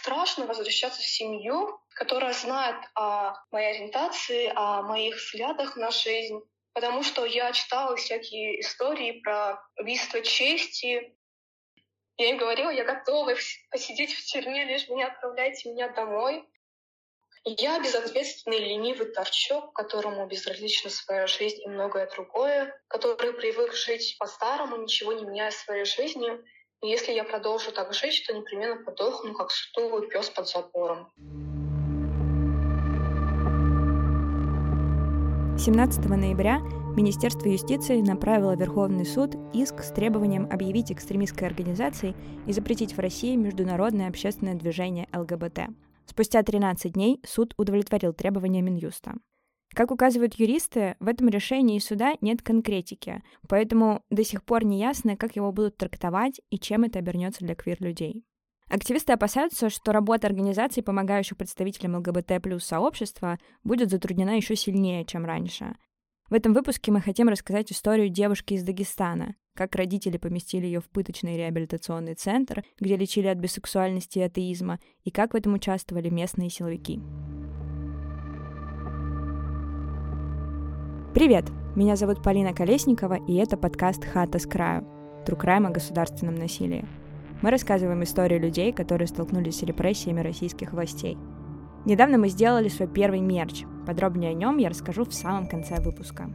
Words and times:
страшно 0.00 0.46
возвращаться 0.46 1.00
в 1.00 1.06
семью, 1.06 1.78
которая 1.94 2.32
знает 2.32 2.76
о 2.94 3.34
моей 3.50 3.76
ориентации, 3.76 4.52
о 4.54 4.82
моих 4.82 5.16
взглядах 5.16 5.76
на 5.76 5.90
жизнь. 5.90 6.40
Потому 6.72 7.02
что 7.02 7.24
я 7.24 7.52
читала 7.52 7.96
всякие 7.96 8.60
истории 8.60 9.20
про 9.20 9.62
убийство 9.76 10.22
чести. 10.22 11.16
Я 12.16 12.30
им 12.30 12.38
говорила, 12.38 12.70
я 12.70 12.84
готова 12.84 13.34
посидеть 13.70 14.14
в 14.14 14.24
тюрьме, 14.24 14.64
лишь 14.64 14.88
не 14.88 15.02
отправляйте 15.02 15.70
меня 15.70 15.88
домой. 15.88 16.48
Я 17.44 17.80
безответственный 17.80 18.58
ленивый 18.58 19.06
торчок, 19.12 19.72
которому 19.72 20.26
безразлична 20.26 20.90
своя 20.90 21.26
жизнь 21.26 21.62
и 21.62 21.68
многое 21.68 22.08
другое, 22.10 22.78
который 22.88 23.32
привык 23.32 23.72
жить 23.74 24.16
по-старому, 24.18 24.76
ничего 24.76 25.12
не 25.14 25.24
меняя 25.24 25.50
в 25.50 25.54
своей 25.54 25.84
жизни. 25.84 26.30
Если 26.82 27.12
я 27.12 27.24
продолжу 27.24 27.72
так 27.72 27.92
жить, 27.92 28.24
то 28.26 28.34
непременно 28.34 28.82
подохну, 28.82 29.34
как 29.34 29.50
сутулый 29.50 30.08
пес 30.08 30.30
под 30.30 30.48
забором. 30.48 31.08
17 35.58 36.06
ноября 36.06 36.60
Министерство 36.96 37.48
юстиции 37.48 38.00
направило 38.00 38.56
Верховный 38.56 39.04
суд 39.04 39.32
иск 39.52 39.82
с 39.82 39.92
требованием 39.92 40.48
объявить 40.50 40.90
экстремистской 40.90 41.48
организацией 41.48 42.16
и 42.46 42.52
запретить 42.52 42.94
в 42.94 42.98
России 42.98 43.36
международное 43.36 44.08
общественное 44.08 44.54
движение 44.54 45.06
ЛГБТ. 45.12 45.68
Спустя 46.06 46.42
13 46.42 46.94
дней 46.94 47.20
суд 47.26 47.52
удовлетворил 47.58 48.14
требования 48.14 48.62
Минюста. 48.62 49.16
Как 49.74 49.92
указывают 49.92 50.34
юристы, 50.34 50.96
в 50.98 51.06
этом 51.06 51.28
решении 51.28 51.78
суда 51.78 52.14
нет 52.20 52.42
конкретики, 52.42 53.22
поэтому 53.48 54.02
до 54.10 54.24
сих 54.24 54.42
пор 54.44 54.64
не 54.64 54.80
ясно, 54.80 55.16
как 55.16 55.36
его 55.36 55.52
будут 55.52 55.76
трактовать 55.76 56.40
и 56.50 56.58
чем 56.58 56.84
это 56.84 56.98
обернется 56.98 57.44
для 57.44 57.54
квир-людей. 57.54 58.24
Активисты 58.68 59.12
опасаются, 59.12 59.68
что 59.68 59.92
работа 59.92 60.28
организаций, 60.28 60.82
помогающих 60.82 61.36
представителям 61.36 61.96
ЛГБТ 61.96 62.40
плюс 62.42 62.64
сообщества, 62.64 63.38
будет 63.64 63.90
затруднена 63.90 64.36
еще 64.36 64.54
сильнее, 64.54 65.04
чем 65.04 65.24
раньше. 65.24 65.74
В 66.28 66.34
этом 66.34 66.52
выпуске 66.52 66.92
мы 66.92 67.00
хотим 67.00 67.28
рассказать 67.28 67.72
историю 67.72 68.08
девушки 68.08 68.54
из 68.54 68.62
Дагестана, 68.62 69.34
как 69.56 69.74
родители 69.74 70.18
поместили 70.18 70.66
ее 70.66 70.80
в 70.80 70.88
пыточный 70.88 71.36
реабилитационный 71.36 72.14
центр, 72.14 72.64
где 72.78 72.96
лечили 72.96 73.26
от 73.26 73.38
бисексуальности 73.38 74.20
и 74.20 74.22
атеизма, 74.22 74.78
и 75.02 75.10
как 75.10 75.32
в 75.32 75.36
этом 75.36 75.54
участвовали 75.54 76.08
местные 76.08 76.48
силовики. 76.48 77.00
Привет! 81.14 81.44
Меня 81.76 81.96
зовут 81.96 82.22
Полина 82.22 82.52
Колесникова, 82.54 83.18
и 83.26 83.34
это 83.34 83.56
подкаст 83.56 84.04
«Хата 84.04 84.38
с 84.38 84.46
краю»— 84.46 84.86
Трукрайм 85.26 85.66
о 85.66 85.70
государственном 85.70 86.36
насилии. 86.36 86.84
Мы 87.42 87.50
рассказываем 87.50 88.02
истории 88.02 88.38
людей, 88.38 88.72
которые 88.72 89.08
столкнулись 89.08 89.58
с 89.58 89.62
репрессиями 89.62 90.20
российских 90.20 90.72
властей— 90.72 91.18
Недавно 91.86 92.18
мы 92.18 92.28
сделали 92.28 92.68
свой 92.68 92.88
первый 92.88 93.20
мерч. 93.20 93.64
Подробнее 93.86 94.30
о 94.30 94.34
нем 94.34 94.58
я 94.58 94.68
расскажу 94.68 95.04
в 95.04 95.14
самом 95.14 95.48
конце 95.48 95.80
выпуска. 95.80 96.30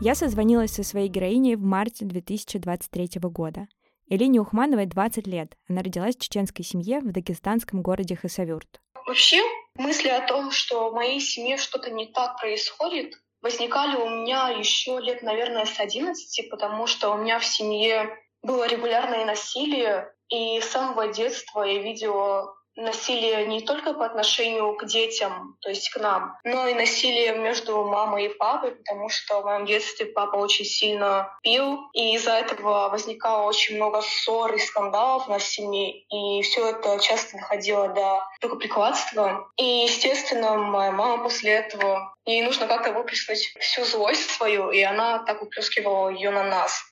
Я 0.00 0.14
созвонилась 0.14 0.72
со 0.72 0.82
своей 0.82 1.08
героиней 1.08 1.54
в 1.54 1.62
марте 1.62 2.04
2023 2.04 3.20
года. 3.22 3.68
Элине 4.08 4.40
Ухмановой 4.40 4.86
20 4.86 5.26
лет. 5.28 5.56
Она 5.68 5.82
родилась 5.82 6.16
в 6.16 6.20
чеченской 6.20 6.64
семье 6.64 7.00
в 7.00 7.12
дагестанском 7.12 7.82
городе 7.82 8.16
Хасавюрт. 8.16 8.80
Вообще, 9.06 9.38
мысли 9.74 10.08
о 10.08 10.26
том, 10.26 10.50
что 10.50 10.90
в 10.90 10.94
моей 10.94 11.20
семье 11.20 11.56
что-то 11.56 11.90
не 11.90 12.06
так 12.06 12.38
происходит, 12.38 13.14
возникали 13.42 13.96
у 13.96 14.08
меня 14.08 14.48
еще 14.48 14.98
лет, 15.00 15.22
наверное, 15.22 15.64
с 15.64 15.78
11, 15.78 16.50
потому 16.50 16.86
что 16.86 17.10
у 17.10 17.18
меня 17.18 17.38
в 17.38 17.44
семье 17.44 18.18
было 18.42 18.66
регулярное 18.66 19.24
насилие, 19.24 20.12
и 20.28 20.60
с 20.60 20.70
самого 20.70 21.08
детства 21.08 21.62
я 21.62 21.80
видела 21.80 22.54
насилие 22.80 23.46
не 23.46 23.60
только 23.60 23.92
по 23.92 24.04
отношению 24.04 24.74
к 24.76 24.84
детям, 24.86 25.56
то 25.60 25.68
есть 25.68 25.90
к 25.90 26.00
нам, 26.00 26.36
но 26.44 26.66
и 26.66 26.74
насилие 26.74 27.34
между 27.36 27.84
мамой 27.84 28.26
и 28.26 28.28
папой, 28.28 28.72
потому 28.72 29.08
что 29.08 29.40
в 29.40 29.44
моем 29.44 29.66
детстве 29.66 30.06
папа 30.06 30.36
очень 30.36 30.64
сильно 30.64 31.32
пил, 31.42 31.90
и 31.92 32.14
из-за 32.14 32.32
этого 32.32 32.88
возникало 32.88 33.46
очень 33.46 33.76
много 33.76 34.02
ссор 34.02 34.54
и 34.54 34.58
скандалов 34.58 35.28
на 35.28 35.38
семье, 35.38 36.00
и 36.10 36.42
все 36.42 36.70
это 36.70 36.98
часто 36.98 37.36
доходило 37.38 37.88
до 37.88 38.22
рукоприкладства. 38.42 39.50
И, 39.56 39.64
естественно, 39.64 40.56
моя 40.56 40.92
мама 40.92 41.22
после 41.22 41.52
этого, 41.52 42.14
ей 42.24 42.42
нужно 42.42 42.66
как-то 42.66 42.92
выплеснуть 42.92 43.54
всю 43.60 43.84
злость 43.84 44.30
свою, 44.30 44.70
и 44.70 44.82
она 44.82 45.20
так 45.20 45.40
выплескивала 45.40 46.08
ее 46.08 46.30
на 46.30 46.44
нас. 46.44 46.89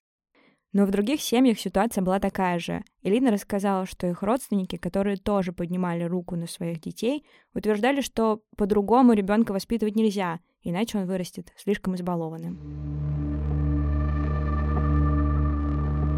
Но 0.72 0.84
в 0.84 0.90
других 0.90 1.22
семьях 1.22 1.58
ситуация 1.58 2.02
была 2.02 2.20
такая 2.20 2.58
же. 2.58 2.84
Элина 3.02 3.30
рассказала, 3.30 3.86
что 3.86 4.06
их 4.06 4.22
родственники, 4.22 4.76
которые 4.76 5.16
тоже 5.16 5.52
поднимали 5.52 6.04
руку 6.04 6.36
на 6.36 6.46
своих 6.46 6.80
детей, 6.80 7.24
утверждали, 7.54 8.02
что 8.02 8.42
по-другому 8.56 9.14
ребенка 9.14 9.52
воспитывать 9.52 9.96
нельзя, 9.96 10.40
иначе 10.62 10.98
он 10.98 11.06
вырастет 11.06 11.52
слишком 11.56 11.94
избалованным. 11.94 12.58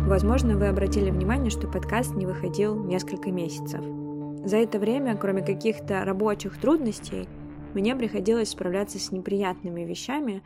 Возможно, 0.09 0.57
вы 0.57 0.67
обратили 0.67 1.11
внимание, 1.11 1.51
что 1.51 1.69
подкаст 1.69 2.17
не 2.17 2.27
выходил 2.27 2.75
несколько 2.85 3.31
месяцев. 3.31 3.81
За 4.45 4.57
это 4.57 4.81
время, 4.81 5.17
кроме 5.17 5.43
каких-то 5.43 6.05
рабочих 6.05 6.61
трудностей, 6.61 7.29
мне 7.75 7.95
приходилось 7.95 8.49
справляться 8.49 8.99
с 8.99 9.13
неприятными 9.13 9.83
вещами, 9.83 10.43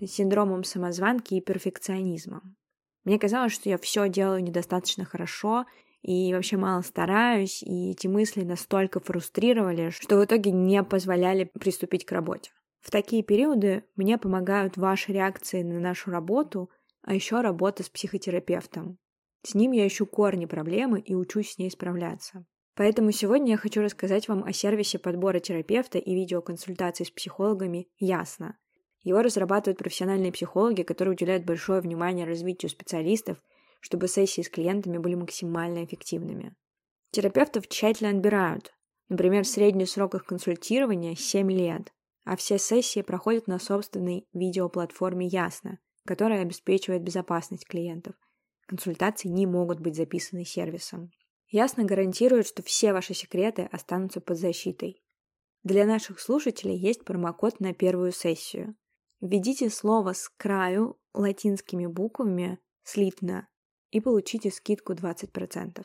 синдромом 0.00 0.64
самозванки 0.64 1.34
и 1.34 1.40
перфекционизмом. 1.42 2.56
Мне 3.04 3.18
казалось, 3.18 3.52
что 3.52 3.68
я 3.68 3.78
все 3.78 4.08
делаю 4.08 4.42
недостаточно 4.42 5.04
хорошо 5.04 5.66
и 6.02 6.32
вообще 6.34 6.56
мало 6.56 6.82
стараюсь, 6.82 7.62
и 7.62 7.90
эти 7.90 8.06
мысли 8.06 8.42
настолько 8.42 9.00
фрустрировали, 9.00 9.90
что 9.90 10.18
в 10.18 10.24
итоге 10.24 10.50
не 10.50 10.82
позволяли 10.82 11.44
приступить 11.44 12.04
к 12.04 12.12
работе. 12.12 12.50
В 12.80 12.90
такие 12.90 13.22
периоды 13.22 13.84
мне 13.94 14.18
помогают 14.18 14.76
ваши 14.76 15.12
реакции 15.12 15.62
на 15.62 15.78
нашу 15.78 16.10
работу, 16.10 16.70
а 17.02 17.14
еще 17.14 17.40
работа 17.40 17.84
с 17.84 17.88
психотерапевтом. 17.88 18.98
С 19.44 19.54
ним 19.54 19.72
я 19.72 19.86
ищу 19.86 20.06
корни 20.06 20.46
проблемы 20.46 21.00
и 21.00 21.14
учусь 21.14 21.52
с 21.52 21.58
ней 21.58 21.70
справляться. 21.70 22.44
Поэтому 22.74 23.12
сегодня 23.12 23.52
я 23.52 23.56
хочу 23.56 23.82
рассказать 23.82 24.28
вам 24.28 24.44
о 24.44 24.52
сервисе 24.52 24.98
подбора 24.98 25.40
терапевта 25.40 25.98
и 25.98 26.14
видеоконсультаций 26.14 27.06
с 27.06 27.10
психологами 27.10 27.88
«Ясно». 27.98 28.56
Его 29.02 29.22
разрабатывают 29.22 29.78
профессиональные 29.78 30.32
психологи, 30.32 30.82
которые 30.82 31.12
уделяют 31.12 31.44
большое 31.44 31.80
внимание 31.80 32.24
развитию 32.24 32.70
специалистов, 32.70 33.42
чтобы 33.80 34.06
сессии 34.06 34.42
с 34.42 34.48
клиентами 34.48 34.98
были 34.98 35.16
максимально 35.16 35.84
эффективными. 35.84 36.54
Терапевтов 37.10 37.68
тщательно 37.68 38.10
отбирают. 38.10 38.72
Например, 39.08 39.44
средний 39.44 39.86
срок 39.86 40.14
их 40.14 40.24
консультирования– 40.24 41.14
7 41.16 41.50
лет, 41.50 41.92
а 42.24 42.36
все 42.36 42.58
сессии 42.58 43.02
проходят 43.02 43.48
на 43.48 43.58
собственной 43.58 44.26
видеоплатформе 44.32 45.26
«Ясно», 45.26 45.78
которая 46.06 46.42
обеспечивает 46.42 47.02
безопасность 47.02 47.66
клиентов. 47.66 48.14
Консультации 48.66 49.28
не 49.28 49.46
могут 49.46 49.80
быть 49.80 49.96
записаны 49.96 50.44
сервисом. 50.44 51.10
Ясно 51.48 51.84
гарантирует, 51.84 52.46
что 52.46 52.62
все 52.62 52.92
ваши 52.92 53.12
секреты 53.12 53.68
останутся 53.70 54.20
под 54.20 54.38
защитой. 54.38 55.02
Для 55.64 55.84
наших 55.84 56.18
слушателей 56.20 56.76
есть 56.76 57.04
промокод 57.04 57.60
на 57.60 57.74
первую 57.74 58.12
сессию. 58.12 58.74
Введите 59.22 59.70
слово 59.70 60.14
«с 60.14 60.28
краю» 60.36 60.98
латинскими 61.14 61.86
буквами 61.86 62.58
слитно 62.82 63.46
и 63.92 64.00
получите 64.00 64.50
скидку 64.50 64.94
20%. 64.94 65.84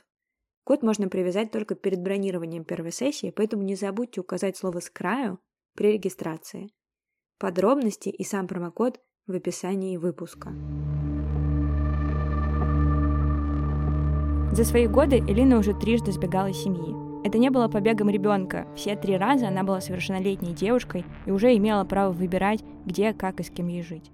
Код 0.64 0.82
можно 0.82 1.08
привязать 1.08 1.52
только 1.52 1.76
перед 1.76 2.02
бронированием 2.02 2.66
первой 2.66 2.92
сессии, 2.92 3.30
поэтому 3.30 3.62
не 3.62 3.76
забудьте 3.76 4.22
указать 4.22 4.58
слово 4.58 4.80
«с 4.80 4.90
краю» 4.90 5.38
при 5.76 5.94
регистрации. 5.94 6.72
Подробности 7.38 8.10
и 8.10 8.24
сам 8.24 8.48
промокод 8.48 9.00
в 9.28 9.36
описании 9.36 9.98
выпуска. 9.98 10.50
За 14.52 14.64
свои 14.64 14.88
годы 14.88 15.20
Элина 15.20 15.60
уже 15.60 15.80
трижды 15.80 16.12
сбегала 16.12 16.48
из 16.48 16.58
семьи. 16.58 17.07
Это 17.28 17.40
не 17.40 17.50
было 17.50 17.68
побегом 17.68 18.10
ребенка. 18.10 18.66
Все 18.74 18.96
три 18.96 19.18
раза 19.18 19.50
она 19.50 19.66
была 19.66 19.82
совершеннолетней 19.82 20.54
девушкой 20.54 21.04
и 21.26 21.32
уже 21.32 21.54
имела 21.58 21.84
право 21.84 22.14
выбирать, 22.14 22.64
где, 22.86 23.14
как 23.14 23.42
и 23.42 23.44
с 23.44 23.50
кем 23.50 23.68
ей 23.68 23.82
жить. 23.84 24.14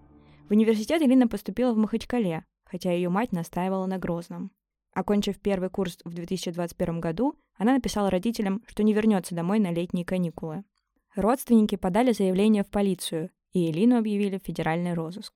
В 0.49 0.51
университет 0.51 0.99
Элина 0.99 1.27
поступила 1.27 1.73
в 1.73 1.77
Махачкале, 1.77 2.43
хотя 2.65 2.91
ее 2.91 3.09
мать 3.09 3.31
настаивала 3.31 3.85
на 3.85 3.99
Грозном. 3.99 4.49
Окончив 4.95 5.39
первый 5.39 5.69
курс 5.69 5.99
в 6.03 6.11
2021 6.11 6.99
году, 7.01 7.35
она 7.55 7.73
написала 7.75 8.09
родителям, 8.09 8.63
что 8.65 8.81
не 8.81 8.93
вернется 8.93 9.35
домой 9.35 9.59
на 9.59 9.71
летние 9.71 10.05
каникулы. 10.05 10.63
Родственники 11.15 11.75
подали 11.75 12.13
заявление 12.13 12.63
в 12.63 12.71
полицию, 12.71 13.29
и 13.51 13.69
Элину 13.69 13.99
объявили 13.99 14.39
в 14.39 14.43
федеральный 14.43 14.95
розыск. 14.95 15.35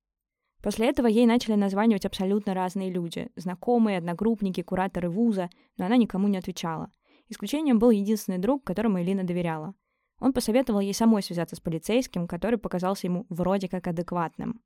После 0.64 0.88
этого 0.88 1.06
ей 1.06 1.26
начали 1.26 1.54
названивать 1.54 2.06
абсолютно 2.06 2.54
разные 2.54 2.90
люди, 2.90 3.30
знакомые, 3.36 3.98
одногруппники, 3.98 4.62
кураторы 4.62 5.08
вуза, 5.08 5.48
но 5.76 5.86
она 5.86 5.96
никому 5.96 6.26
не 6.26 6.38
отвечала. 6.38 6.90
Исключением 7.28 7.78
был 7.78 7.90
единственный 7.90 8.38
друг, 8.38 8.64
которому 8.64 9.00
Элина 9.00 9.24
доверяла. 9.24 9.74
Он 10.20 10.32
посоветовал 10.32 10.80
ей 10.80 10.94
самой 10.94 11.22
связаться 11.22 11.56
с 11.56 11.60
полицейским, 11.60 12.26
который 12.26 12.58
показался 12.58 13.06
ему 13.06 13.26
вроде 13.28 13.68
как 13.68 13.86
адекватным. 13.86 14.62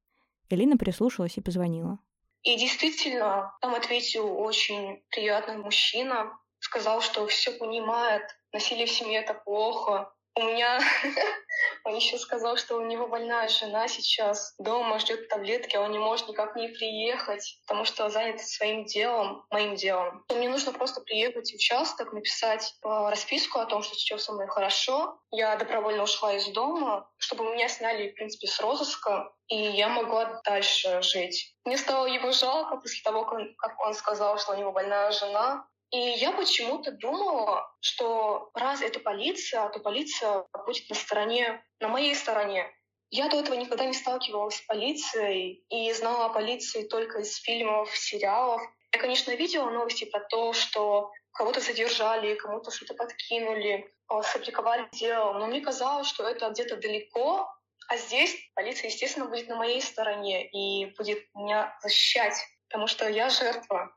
Элина 0.48 0.76
прислушалась 0.76 1.36
и 1.36 1.40
позвонила. 1.40 1.98
И 2.42 2.56
действительно, 2.56 3.56
там 3.60 3.74
ответил 3.74 4.38
очень 4.38 5.02
приятный 5.10 5.56
мужчина, 5.56 6.36
сказал, 6.58 7.00
что 7.00 7.26
все 7.26 7.52
понимает, 7.52 8.22
насилие 8.52 8.86
в 8.86 8.90
семье 8.90 9.20
это 9.20 9.34
плохо, 9.34 10.12
у 10.34 10.42
меня 10.42 10.80
он 11.84 11.94
еще 11.94 12.18
сказал, 12.18 12.56
что 12.56 12.76
у 12.76 12.86
него 12.86 13.06
больная 13.06 13.48
жена 13.48 13.88
сейчас 13.88 14.54
дома 14.58 14.98
ждет 14.98 15.28
таблетки, 15.28 15.76
а 15.76 15.82
он 15.82 15.92
не 15.92 15.98
может 15.98 16.28
никак 16.28 16.56
не 16.56 16.68
приехать, 16.68 17.58
потому 17.66 17.84
что 17.84 18.08
занят 18.10 18.40
своим 18.40 18.84
делом, 18.84 19.44
моим 19.50 19.74
делом. 19.74 20.24
Мне 20.30 20.48
нужно 20.48 20.72
просто 20.72 21.00
приехать 21.00 21.50
в 21.50 21.54
участок, 21.54 22.12
написать 22.12 22.74
э, 22.84 22.88
расписку 22.88 23.58
о 23.58 23.66
том, 23.66 23.82
что 23.82 23.94
сейчас 23.94 24.24
со 24.24 24.32
мной 24.32 24.46
хорошо. 24.48 25.18
Я 25.30 25.56
добровольно 25.56 26.04
ушла 26.04 26.34
из 26.34 26.46
дома, 26.48 27.10
чтобы 27.18 27.44
меня 27.52 27.68
сняли, 27.68 28.10
в 28.10 28.14
принципе, 28.14 28.46
с 28.46 28.60
розыска, 28.60 29.32
и 29.48 29.56
я 29.56 29.88
могла 29.88 30.40
дальше 30.44 31.02
жить. 31.02 31.54
Мне 31.64 31.76
стало 31.76 32.06
его 32.06 32.32
жалко 32.32 32.76
после 32.76 33.02
того, 33.02 33.24
как 33.24 33.80
он 33.80 33.94
сказал, 33.94 34.38
что 34.38 34.52
у 34.52 34.56
него 34.56 34.72
больная 34.72 35.10
жена. 35.10 35.66
И 35.92 35.98
я 35.98 36.32
почему-то 36.32 36.90
думала, 36.90 37.70
что 37.80 38.50
раз 38.54 38.80
это 38.80 38.98
полиция, 38.98 39.68
то 39.68 39.78
полиция 39.78 40.46
будет 40.64 40.88
на 40.88 40.96
стороне, 40.96 41.62
на 41.80 41.88
моей 41.88 42.14
стороне. 42.14 42.66
Я 43.10 43.28
до 43.28 43.40
этого 43.40 43.54
никогда 43.56 43.84
не 43.84 43.92
сталкивалась 43.92 44.56
с 44.56 44.62
полицией 44.62 45.66
и 45.68 45.92
знала 45.92 46.26
о 46.26 46.28
полиции 46.30 46.84
только 46.84 47.18
из 47.18 47.36
фильмов, 47.36 47.94
сериалов. 47.94 48.62
Я, 48.94 49.00
конечно, 49.00 49.32
видела 49.32 49.68
новости 49.68 50.06
про 50.06 50.20
то, 50.20 50.54
что 50.54 51.10
кого-то 51.32 51.60
задержали, 51.60 52.36
кому-то 52.36 52.70
что-то 52.70 52.94
подкинули, 52.94 53.92
а, 54.08 54.22
сфабриковали 54.22 54.88
дело, 54.92 55.34
но 55.34 55.46
мне 55.46 55.60
казалось, 55.60 56.08
что 56.08 56.26
это 56.26 56.48
где-то 56.48 56.76
далеко, 56.76 57.46
а 57.88 57.96
здесь 57.98 58.34
полиция, 58.54 58.88
естественно, 58.88 59.26
будет 59.26 59.48
на 59.48 59.56
моей 59.56 59.82
стороне 59.82 60.48
и 60.48 60.86
будет 60.96 61.18
меня 61.34 61.78
защищать, 61.82 62.34
потому 62.68 62.86
что 62.86 63.06
я 63.08 63.28
жертва. 63.28 63.94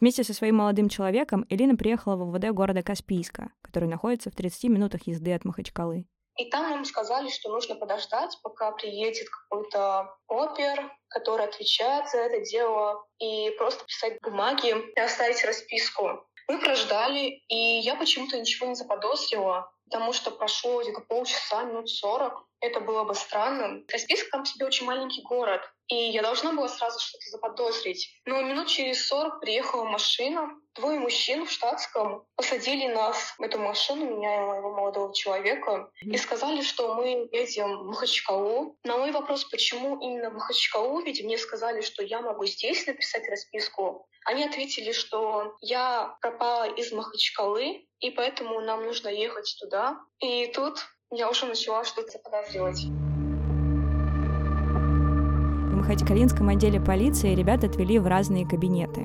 Вместе 0.00 0.24
со 0.24 0.32
своим 0.32 0.56
молодым 0.56 0.88
человеком 0.88 1.44
Элина 1.50 1.76
приехала 1.76 2.16
в 2.16 2.30
ВВД 2.30 2.52
города 2.52 2.82
Каспийска, 2.82 3.52
который 3.60 3.86
находится 3.86 4.30
в 4.30 4.34
30 4.34 4.64
минутах 4.70 5.06
езды 5.06 5.34
от 5.34 5.44
Махачкалы. 5.44 6.06
И 6.38 6.48
там 6.48 6.70
нам 6.70 6.86
сказали, 6.86 7.28
что 7.28 7.50
нужно 7.50 7.74
подождать, 7.74 8.38
пока 8.42 8.72
приедет 8.72 9.28
какой-то 9.28 10.16
опер, 10.26 10.90
который 11.08 11.44
отвечает 11.44 12.08
за 12.08 12.16
это 12.16 12.40
дело, 12.40 13.04
и 13.18 13.50
просто 13.58 13.84
писать 13.84 14.18
бумаги 14.22 14.74
и 14.96 15.00
оставить 15.00 15.44
расписку. 15.44 16.24
Мы 16.48 16.58
прождали, 16.60 17.42
и 17.48 17.80
я 17.80 17.94
почему-то 17.94 18.38
ничего 18.38 18.68
не 18.68 18.76
заподозрила, 18.76 19.70
потому 19.84 20.14
что 20.14 20.30
прошло 20.30 20.80
где-то 20.80 21.02
полчаса, 21.02 21.64
минут 21.64 21.90
сорок. 21.90 22.46
Это 22.60 22.80
было 22.80 23.04
бы 23.04 23.14
странно. 23.14 23.82
Каспийск 23.86 24.30
там 24.30 24.46
себе 24.46 24.64
очень 24.64 24.86
маленький 24.86 25.22
город, 25.22 25.60
и 25.90 26.10
я 26.10 26.22
должна 26.22 26.52
была 26.52 26.68
сразу 26.68 27.00
что-то 27.00 27.28
заподозрить. 27.30 28.08
Но 28.24 28.40
минут 28.42 28.68
через 28.68 29.06
сорок 29.06 29.40
приехала 29.40 29.84
машина, 29.84 30.50
двое 30.76 31.00
мужчин 31.00 31.46
в 31.46 31.50
штатском 31.50 32.24
посадили 32.36 32.86
нас 32.86 33.34
в 33.38 33.42
эту 33.42 33.58
машину, 33.58 34.16
меня 34.16 34.36
и 34.36 34.46
моего 34.46 34.70
молодого 34.70 35.12
человека, 35.12 35.90
и 36.00 36.16
сказали, 36.16 36.62
что 36.62 36.94
мы 36.94 37.28
едем 37.32 37.78
в 37.78 37.86
Махачкалу. 37.86 38.78
На 38.84 38.98
мой 38.98 39.10
вопрос, 39.10 39.44
почему 39.44 40.00
именно 40.00 40.30
в 40.30 40.34
Махачкалу, 40.34 41.00
ведь 41.00 41.22
мне 41.24 41.36
сказали, 41.36 41.80
что 41.80 42.04
я 42.04 42.20
могу 42.20 42.46
здесь 42.46 42.86
написать 42.86 43.28
расписку, 43.28 44.06
они 44.24 44.44
ответили, 44.44 44.92
что 44.92 45.56
я 45.60 46.16
пропала 46.20 46.68
из 46.70 46.92
Махачкалы, 46.92 47.86
и 47.98 48.10
поэтому 48.10 48.60
нам 48.60 48.84
нужно 48.84 49.08
ехать 49.08 49.56
туда. 49.58 49.98
И 50.20 50.46
тут 50.48 50.78
я 51.10 51.28
уже 51.28 51.46
начала 51.46 51.84
что-то 51.84 52.12
заподозривать. 52.12 53.09
Махачкалинском 55.90 56.48
отделе 56.48 56.80
полиции 56.80 57.34
ребят 57.34 57.64
отвели 57.64 57.98
в 57.98 58.06
разные 58.06 58.46
кабинеты. 58.46 59.00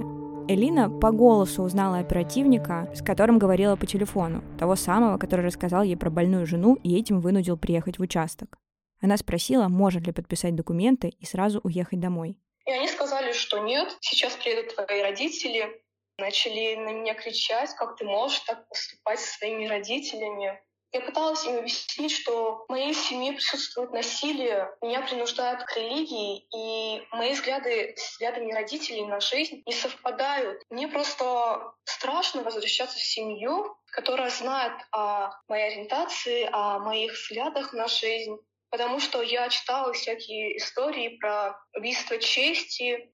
Элина 0.48 0.88
по 0.88 1.10
голосу 1.10 1.64
узнала 1.64 1.98
оперативника, 1.98 2.88
с 2.94 3.02
которым 3.02 3.40
говорила 3.40 3.76
по 3.76 3.88
телефону, 3.88 4.44
того 4.60 4.76
самого, 4.76 5.18
который 5.18 5.48
рассказал 5.48 5.82
ей 5.82 5.98
про 5.98 6.12
больную 6.12 6.46
жену 6.46 6.78
и 6.84 6.96
этим 6.96 7.22
вынудил 7.22 7.58
приехать 7.58 7.98
в 7.98 8.04
участок. 8.04 8.60
Она 9.02 9.18
спросила, 9.18 9.68
может 9.68 10.06
ли 10.06 10.14
подписать 10.14 10.54
документы 10.54 11.10
и 11.10 11.26
сразу 11.26 11.60
уехать 11.64 12.00
домой. 12.00 12.38
И 12.68 12.72
они 12.72 12.88
сказали, 12.88 13.34
что 13.34 13.58
нет, 13.58 13.98
сейчас 14.02 14.36
приедут 14.36 14.76
твои 14.76 15.02
родители. 15.02 15.82
Начали 16.20 16.76
на 16.76 16.94
меня 16.94 17.16
кричать, 17.16 17.74
как 17.80 17.98
ты 17.98 18.06
можешь 18.06 18.42
так 18.42 18.70
поступать 18.70 19.20
со 19.20 19.40
своими 19.40 19.66
родителями. 19.66 20.62
Я 20.96 21.02
пыталась 21.02 21.46
им 21.46 21.58
объяснить, 21.58 22.14
что 22.14 22.64
в 22.64 22.70
моей 22.70 22.94
семье 22.94 23.34
присутствует 23.34 23.92
насилие, 23.92 24.74
меня 24.82 25.02
принуждают 25.02 25.66
к 25.66 25.76
религии, 25.76 26.48
и 26.56 27.06
мои 27.12 27.34
взгляды 27.34 27.94
с 27.98 28.12
взглядами 28.12 28.54
родителей 28.54 29.06
на 29.06 29.20
жизнь 29.20 29.62
не 29.66 29.74
совпадают. 29.74 30.64
Мне 30.70 30.88
просто 30.88 31.74
страшно 31.84 32.44
возвращаться 32.44 32.98
в 32.98 33.04
семью, 33.04 33.76
которая 33.88 34.30
знает 34.30 34.72
о 34.94 35.32
моей 35.50 35.74
ориентации, 35.74 36.48
о 36.50 36.80
моих 36.80 37.12
взглядах 37.12 37.74
на 37.74 37.90
жизнь, 37.90 38.38
потому 38.70 39.02
что 39.02 39.22
я 39.22 39.50
читала 39.50 39.92
всякие 39.92 40.56
истории 40.56 41.18
про 41.18 41.60
убийство 41.76 42.18
чести. 42.20 43.12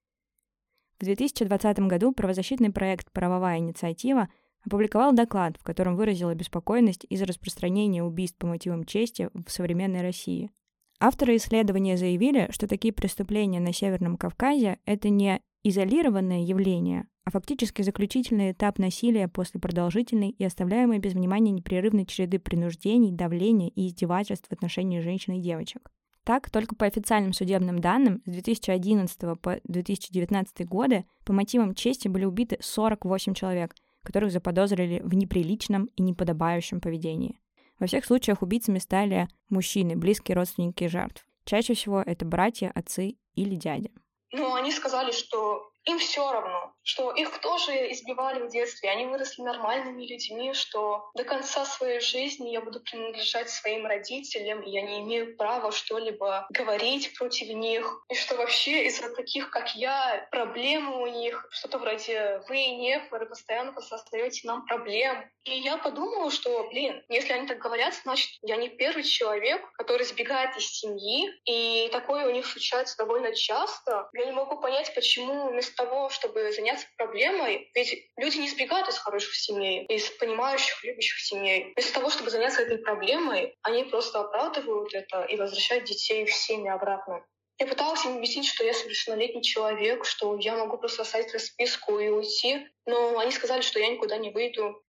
В 1.00 1.04
2020 1.06 1.80
году 1.80 2.12
правозащитный 2.12 2.72
проект 2.72 3.12
«Правовая 3.12 3.58
инициатива» 3.58 4.30
опубликовал 4.66 5.14
доклад, 5.14 5.58
в 5.58 5.64
котором 5.64 5.96
выразил 5.96 6.30
обеспокоенность 6.30 7.06
из-за 7.10 7.26
распространения 7.26 8.04
убийств 8.04 8.38
по 8.38 8.48
мотивам 8.48 8.86
чести 8.86 9.30
в 9.34 9.52
современной 9.52 10.02
России. 10.02 10.52
Авторы 11.00 11.38
исследования 11.38 11.98
заявили, 11.98 12.48
что 12.52 12.68
такие 12.68 12.94
преступления 12.94 13.60
на 13.60 13.74
Северном 13.74 14.18
Кавказе— 14.18 14.78
это 14.86 15.10
не 15.10 15.42
изолированное 15.64 16.44
явление, 16.44 17.08
а 17.24 17.32
фактически 17.32 17.82
заключительный 17.82 18.52
этап 18.52 18.78
насилия 18.78 19.28
после 19.28 19.60
продолжительной 19.60 20.30
и 20.30 20.44
оставляемой 20.44 21.00
без 21.00 21.14
внимания 21.14 21.52
непрерывной 21.52 22.06
череды 22.06 22.38
принуждений, 22.38 23.12
давления 23.12 23.70
и 23.70 23.88
издевательств 23.88 24.48
в 24.50 24.54
отношении 24.54 25.00
женщин 25.00 25.34
и 25.34 25.42
девочек. 25.42 25.92
Так, 26.24 26.52
только 26.52 26.76
по 26.76 26.86
официальным 26.86 27.34
судебным 27.34 27.80
данным, 27.80 28.22
с 28.26 28.32
2011 28.32 29.42
по 29.42 29.60
2019 29.64 30.68
годы 30.68 31.06
по 31.26 31.34
мотивам 31.34 31.74
чести 31.74 32.08
были 32.08 32.26
убиты 32.26 32.58
48 32.62 33.34
человек— 33.34 33.76
которых 34.04 34.32
заподозрили 34.32 35.02
в 35.04 35.14
неприличном 35.14 35.86
и 35.96 36.02
неподобающем 36.02 36.82
поведении. 36.82 37.40
Во 37.80 37.88
всех 37.88 38.06
случаях 38.06 38.42
убийцами 38.42 38.80
стали 38.80 39.28
мужчины, 39.50 39.96
близкие 39.96 40.36
родственники 40.36 40.88
жертв. 40.88 41.26
Чаще 41.46 41.74
всего 41.74 42.02
это 42.02 42.26
братья, 42.26 42.72
отцы 42.76 43.16
или 43.36 43.56
дяди. 43.56 43.92
Ну, 44.32 44.54
они 44.54 44.72
сказали, 44.72 45.12
что 45.12 45.71
им 45.86 45.98
все 46.00 46.32
равно, 46.32 46.74
что 46.84 47.12
их 47.12 47.40
тоже 47.40 47.92
избивали 47.92 48.42
в 48.42 48.50
детстве, 48.50 48.90
они 48.90 49.06
выросли 49.06 49.42
нормальными 49.42 50.06
людьми, 50.06 50.54
что 50.54 51.10
до 51.16 51.24
конца 51.24 51.66
своей 51.66 52.00
жизни 52.00 52.50
я 52.50 52.62
буду 52.62 52.80
принадлежать 52.82 53.50
своим 53.50 53.86
родителям, 53.86 54.62
и 54.62 54.70
я 54.70 54.82
не 54.82 55.00
имею 55.02 55.36
права 55.38 55.72
что-либо 55.72 56.46
говорить 56.50 57.18
против 57.18 57.48
них, 57.50 58.04
и 58.10 58.16
что 58.16 58.36
вообще 58.36 58.86
из-за 58.86 59.14
таких, 59.16 59.50
как 59.50 59.76
я, 59.76 60.28
проблемы 60.32 61.02
у 61.02 61.08
них, 61.08 61.48
что-то 61.52 61.80
вроде 61.80 62.42
«вы 62.48 62.58
и 62.58 62.76
нефоры 62.76 63.26
постоянно 63.26 63.80
создаете 63.82 64.48
нам 64.48 64.66
проблем». 64.66 65.30
И 65.44 65.58
я 65.58 65.78
подумала, 65.78 66.30
что, 66.30 66.68
блин, 66.70 67.04
если 67.10 67.34
они 67.34 67.48
так 67.48 67.58
говорят, 67.58 67.96
значит, 68.04 68.30
я 68.44 68.58
не 68.58 68.70
первый 68.70 69.04
человек, 69.04 69.72
который 69.74 70.06
сбегает 70.06 70.56
из 70.56 70.68
семьи, 70.68 71.32
и 71.46 71.90
такое 71.92 72.28
у 72.28 72.32
них 72.32 72.46
случается 72.46 72.98
довольно 72.98 73.34
часто. 73.34 74.08
Я 74.14 74.26
не 74.26 74.34
могу 74.34 74.60
понять, 74.60 74.94
почему 74.94 75.50
вместо 75.50 75.71
вместо 75.72 75.86
того, 75.86 76.10
чтобы 76.10 76.52
заняться 76.52 76.88
проблемой, 76.98 77.70
ведь 77.74 78.10
люди 78.18 78.38
не 78.38 78.50
сбегают 78.50 78.88
из 78.90 78.98
хороших 78.98 79.34
семей, 79.36 79.86
из 79.86 80.10
понимающих, 80.12 80.84
любящих 80.84 81.20
семей. 81.20 81.74
Вместо 81.76 81.94
того, 81.94 82.10
чтобы 82.10 82.30
заняться 82.30 82.62
этой 82.62 82.78
проблемой, 82.78 83.56
они 83.62 83.84
просто 83.86 84.20
оправдывают 84.20 84.94
это 84.94 85.24
и 85.24 85.38
возвращают 85.38 85.86
детей 85.86 86.26
в 86.26 86.34
семьи 86.34 86.70
обратно. 86.70 87.24
Я 87.60 87.68
пыталась 87.68 88.04
им 88.06 88.18
объяснить, 88.18 88.48
что 88.48 88.64
я 88.64 88.74
совершеннолетний 88.74 89.44
человек, 89.44 90.06
что 90.06 90.38
я 90.38 90.58
могу 90.58 90.78
просто 90.78 91.04
оставить 91.04 91.34
расписку 91.34 92.00
и 92.00 92.10
уйти, 92.10 92.68
но 92.86 93.20
они 93.20 93.32
сказали, 93.32 93.62
что 93.62 93.80
я 93.80 93.90
никуда 93.90 94.18
не 94.18 94.32
выйду. 94.32 94.82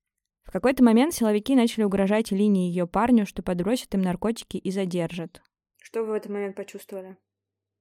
В 0.45 0.51
какой-то 0.51 0.83
момент 0.83 1.15
силовики 1.15 1.55
начали 1.55 1.85
угрожать 1.85 2.31
Лине 2.31 2.67
и 2.67 2.71
ее 2.71 2.87
парню, 2.87 3.27
что 3.27 3.43
подбросят 3.43 3.95
им 3.95 4.03
наркотики 4.03 4.57
и 4.57 4.71
задержат. 4.71 5.43
Что 5.83 6.03
вы 6.03 6.12
в 6.12 6.15
этот 6.15 6.31
момент 6.31 6.57
почувствовали? 6.57 7.17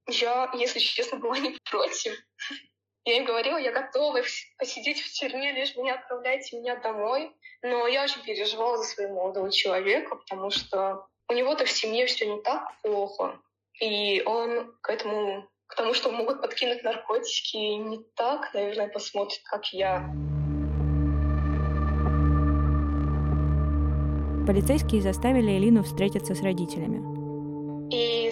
Я, 0.10 0.52
если 0.54 0.80
честно, 0.80 1.20
была 1.20 1.38
не 1.38 1.58
против. 1.70 2.14
Я 3.06 3.18
им 3.18 3.26
говорила, 3.26 3.58
я 3.58 3.72
готова 3.72 4.22
посидеть 4.60 5.02
в 5.02 5.12
тюрьме, 5.14 5.52
лишь 5.54 5.76
бы 5.76 5.82
не 5.82 5.90
отправляйте 5.90 6.60
меня 6.60 6.76
домой. 6.76 7.32
Но 7.64 7.88
я 7.88 8.04
очень 8.04 8.22
переживала 8.22 8.78
за 8.78 8.84
своего 8.84 9.16
молодого 9.16 9.52
человека, 9.52 10.16
потому 10.16 10.52
что 10.52 11.08
у 11.28 11.34
него-то 11.34 11.66
в 11.66 11.72
семье 11.72 12.06
все 12.06 12.28
не 12.28 12.42
так 12.42 12.64
плохо. 12.84 13.40
И 13.80 14.22
он 14.24 14.76
к 14.82 14.90
этому, 14.90 15.48
к 15.66 15.76
тому, 15.76 15.96
что 15.96 16.12
могут 16.12 16.42
подкинуть 16.42 16.84
наркотики, 16.84 17.58
не 17.58 18.04
так, 18.16 18.54
наверное, 18.54 18.88
посмотрит, 18.88 19.42
как 19.46 19.74
я. 19.74 20.08
Полицейские 24.46 25.02
заставили 25.02 25.58
Элину 25.58 25.84
встретиться 25.84 26.36
с 26.36 26.42
родителями 26.44 27.21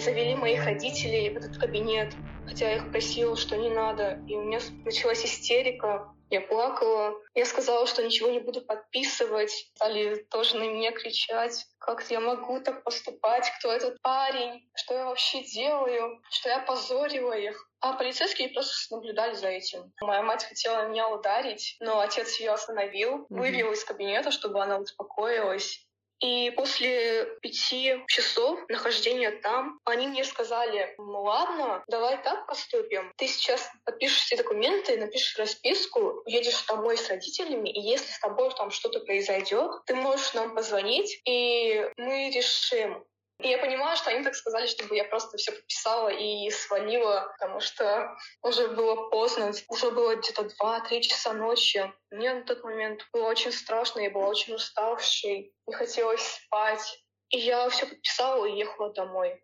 и 0.00 0.02
завели 0.02 0.34
моих 0.34 0.64
родителей 0.64 1.28
в 1.28 1.36
этот 1.36 1.58
кабинет, 1.58 2.14
хотя 2.46 2.70
я 2.70 2.76
их 2.76 2.90
просила, 2.90 3.36
что 3.36 3.58
не 3.58 3.68
надо. 3.68 4.18
И 4.26 4.34
у 4.34 4.44
меня 4.44 4.58
началась 4.86 5.22
истерика. 5.26 6.10
Я 6.30 6.40
плакала. 6.40 7.20
Я 7.34 7.44
сказала, 7.44 7.86
что 7.86 8.02
ничего 8.02 8.30
не 8.30 8.38
буду 8.38 8.62
подписывать. 8.62 9.50
Стали 9.74 10.24
тоже 10.30 10.56
на 10.56 10.62
меня 10.62 10.92
кричать. 10.92 11.66
Как 11.78 12.10
я 12.10 12.20
могу 12.20 12.60
так 12.60 12.82
поступать? 12.82 13.52
Кто 13.58 13.70
этот 13.70 14.00
парень? 14.00 14.66
Что 14.74 14.94
я 14.94 15.04
вообще 15.04 15.42
делаю? 15.42 16.22
Что 16.30 16.48
я 16.48 16.60
позорила 16.60 17.36
их? 17.36 17.68
А 17.80 17.92
полицейские 17.92 18.48
просто 18.48 18.94
наблюдали 18.94 19.34
за 19.34 19.48
этим. 19.48 19.92
Моя 20.00 20.22
мать 20.22 20.44
хотела 20.44 20.88
меня 20.88 21.10
ударить, 21.10 21.76
но 21.80 22.00
отец 22.00 22.40
ее 22.40 22.52
остановил, 22.52 23.26
вывел 23.28 23.72
из 23.72 23.84
кабинета, 23.84 24.30
чтобы 24.30 24.62
она 24.62 24.78
успокоилась. 24.78 25.86
И 26.20 26.50
после 26.50 27.26
пяти 27.40 27.96
часов 28.06 28.60
нахождения 28.68 29.30
там 29.30 29.78
они 29.84 30.06
мне 30.06 30.24
сказали, 30.24 30.94
ну 30.98 31.22
ладно, 31.22 31.82
давай 31.88 32.22
так 32.22 32.46
поступим. 32.46 33.12
Ты 33.16 33.26
сейчас 33.26 33.70
подпишешь 33.84 34.24
все 34.24 34.36
документы, 34.36 34.98
напишешь 34.98 35.38
расписку, 35.38 36.22
едешь 36.26 36.64
домой 36.66 36.98
с 36.98 37.08
родителями, 37.08 37.70
и 37.70 37.80
если 37.80 38.12
с 38.12 38.18
тобой 38.20 38.50
там 38.56 38.70
что-то 38.70 39.00
произойдет, 39.00 39.70
ты 39.86 39.94
можешь 39.94 40.34
нам 40.34 40.54
позвонить, 40.54 41.20
и 41.24 41.88
мы 41.96 42.30
решим, 42.30 43.04
и 43.42 43.48
я 43.48 43.58
понимаю, 43.58 43.96
что 43.96 44.10
они 44.10 44.22
так 44.22 44.34
сказали, 44.34 44.66
чтобы 44.66 44.96
я 44.96 45.04
просто 45.04 45.36
все 45.36 45.52
подписала 45.52 46.08
и 46.08 46.50
свалила, 46.50 47.32
потому 47.38 47.60
что 47.60 48.16
уже 48.42 48.68
было 48.68 49.08
поздно, 49.08 49.52
уже 49.68 49.90
было 49.90 50.16
где-то 50.16 50.48
2-3 50.62 51.00
часа 51.00 51.32
ночи. 51.32 51.92
Мне 52.10 52.34
на 52.34 52.42
тот 52.42 52.62
момент 52.64 53.06
было 53.12 53.28
очень 53.28 53.52
страшно, 53.52 54.00
я 54.00 54.10
была 54.10 54.28
очень 54.28 54.54
уставшей, 54.54 55.54
не 55.66 55.74
хотелось 55.74 56.22
спать. 56.22 57.04
И 57.30 57.38
я 57.38 57.68
все 57.70 57.86
подписала 57.86 58.44
и 58.44 58.56
ехала 58.56 58.92
домой. 58.92 59.40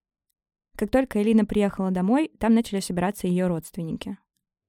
Как 0.76 0.90
только 0.90 1.22
Элина 1.22 1.46
приехала 1.46 1.90
домой, 1.90 2.30
там 2.40 2.54
начали 2.54 2.80
собираться 2.80 3.26
ее 3.26 3.46
родственники. 3.46 4.18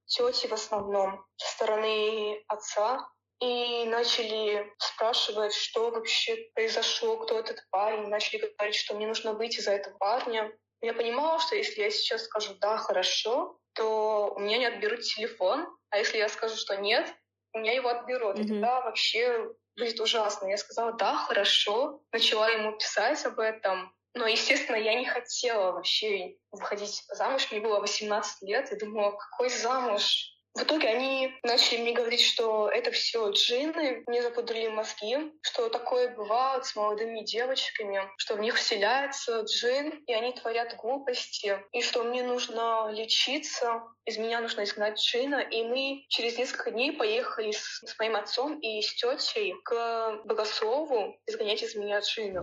Тети 0.06 0.46
в 0.46 0.52
основном 0.52 1.24
со 1.36 1.52
стороны 1.52 2.42
отца, 2.48 3.10
и 3.40 3.84
начали 3.84 4.72
спрашивать, 4.78 5.54
что 5.54 5.90
вообще 5.90 6.36
произошло, 6.54 7.18
кто 7.18 7.38
этот 7.38 7.64
парень. 7.70 8.08
Начали 8.08 8.38
говорить, 8.38 8.76
что 8.76 8.94
мне 8.94 9.06
нужно 9.06 9.32
выйти 9.32 9.60
за 9.60 9.72
этого 9.72 9.96
парня. 9.98 10.52
Я 10.80 10.92
понимала, 10.92 11.38
что 11.40 11.56
если 11.56 11.82
я 11.82 11.90
сейчас 11.90 12.24
скажу 12.24 12.54
«да, 12.60 12.76
хорошо», 12.78 13.58
то 13.74 14.32
у 14.34 14.40
меня 14.40 14.58
не 14.58 14.66
отберут 14.66 15.02
телефон, 15.02 15.68
а 15.90 15.98
если 15.98 16.18
я 16.18 16.28
скажу, 16.28 16.56
что 16.56 16.76
нет, 16.76 17.06
у 17.52 17.58
меня 17.58 17.72
его 17.72 17.88
отберут. 17.88 18.38
Mm-hmm. 18.38 18.44
И 18.44 18.48
тогда 18.48 18.80
вообще 18.80 19.50
будет 19.76 20.00
ужасно. 20.00 20.48
Я 20.48 20.56
сказала 20.56 20.92
«да, 20.92 21.16
хорошо», 21.16 22.02
начала 22.12 22.48
ему 22.48 22.76
писать 22.76 23.24
об 23.24 23.38
этом. 23.38 23.94
Но, 24.14 24.26
естественно, 24.26 24.76
я 24.76 24.94
не 24.94 25.06
хотела 25.06 25.72
вообще 25.72 26.36
выходить 26.50 27.04
замуж. 27.08 27.48
Мне 27.50 27.60
было 27.60 27.78
18 27.78 28.42
лет. 28.42 28.70
Я 28.70 28.76
думала, 28.78 29.12
какой 29.12 29.48
замуж? 29.48 30.37
В 30.58 30.64
итоге 30.64 30.88
они 30.88 31.32
начали 31.44 31.82
мне 31.82 31.92
говорить, 31.92 32.20
что 32.20 32.68
это 32.68 32.90
все 32.90 33.30
джинны, 33.30 34.02
мне 34.08 34.22
запудрили 34.22 34.66
мозги, 34.66 35.16
что 35.40 35.68
такое 35.68 36.12
бывает 36.16 36.64
с 36.64 36.74
молодыми 36.74 37.20
девочками, 37.24 38.00
что 38.16 38.34
в 38.34 38.40
них 38.40 38.56
вселяется 38.56 39.42
джин, 39.42 39.90
и 40.08 40.12
они 40.12 40.32
творят 40.32 40.74
глупости, 40.76 41.56
и 41.72 41.80
что 41.80 42.02
мне 42.02 42.24
нужно 42.24 42.90
лечиться, 42.90 43.82
из 44.04 44.18
меня 44.18 44.40
нужно 44.40 44.64
изгнать 44.64 44.98
джина. 44.98 45.36
И 45.36 45.62
мы 45.62 46.04
через 46.08 46.36
несколько 46.36 46.72
дней 46.72 46.90
поехали 46.90 47.52
с, 47.52 47.80
с 47.86 47.96
моим 47.96 48.16
отцом 48.16 48.58
и 48.58 48.82
с 48.82 48.92
тетей 48.96 49.54
к 49.62 50.22
богослову 50.24 51.16
изгонять 51.28 51.62
из 51.62 51.76
меня 51.76 52.00
джина. 52.00 52.40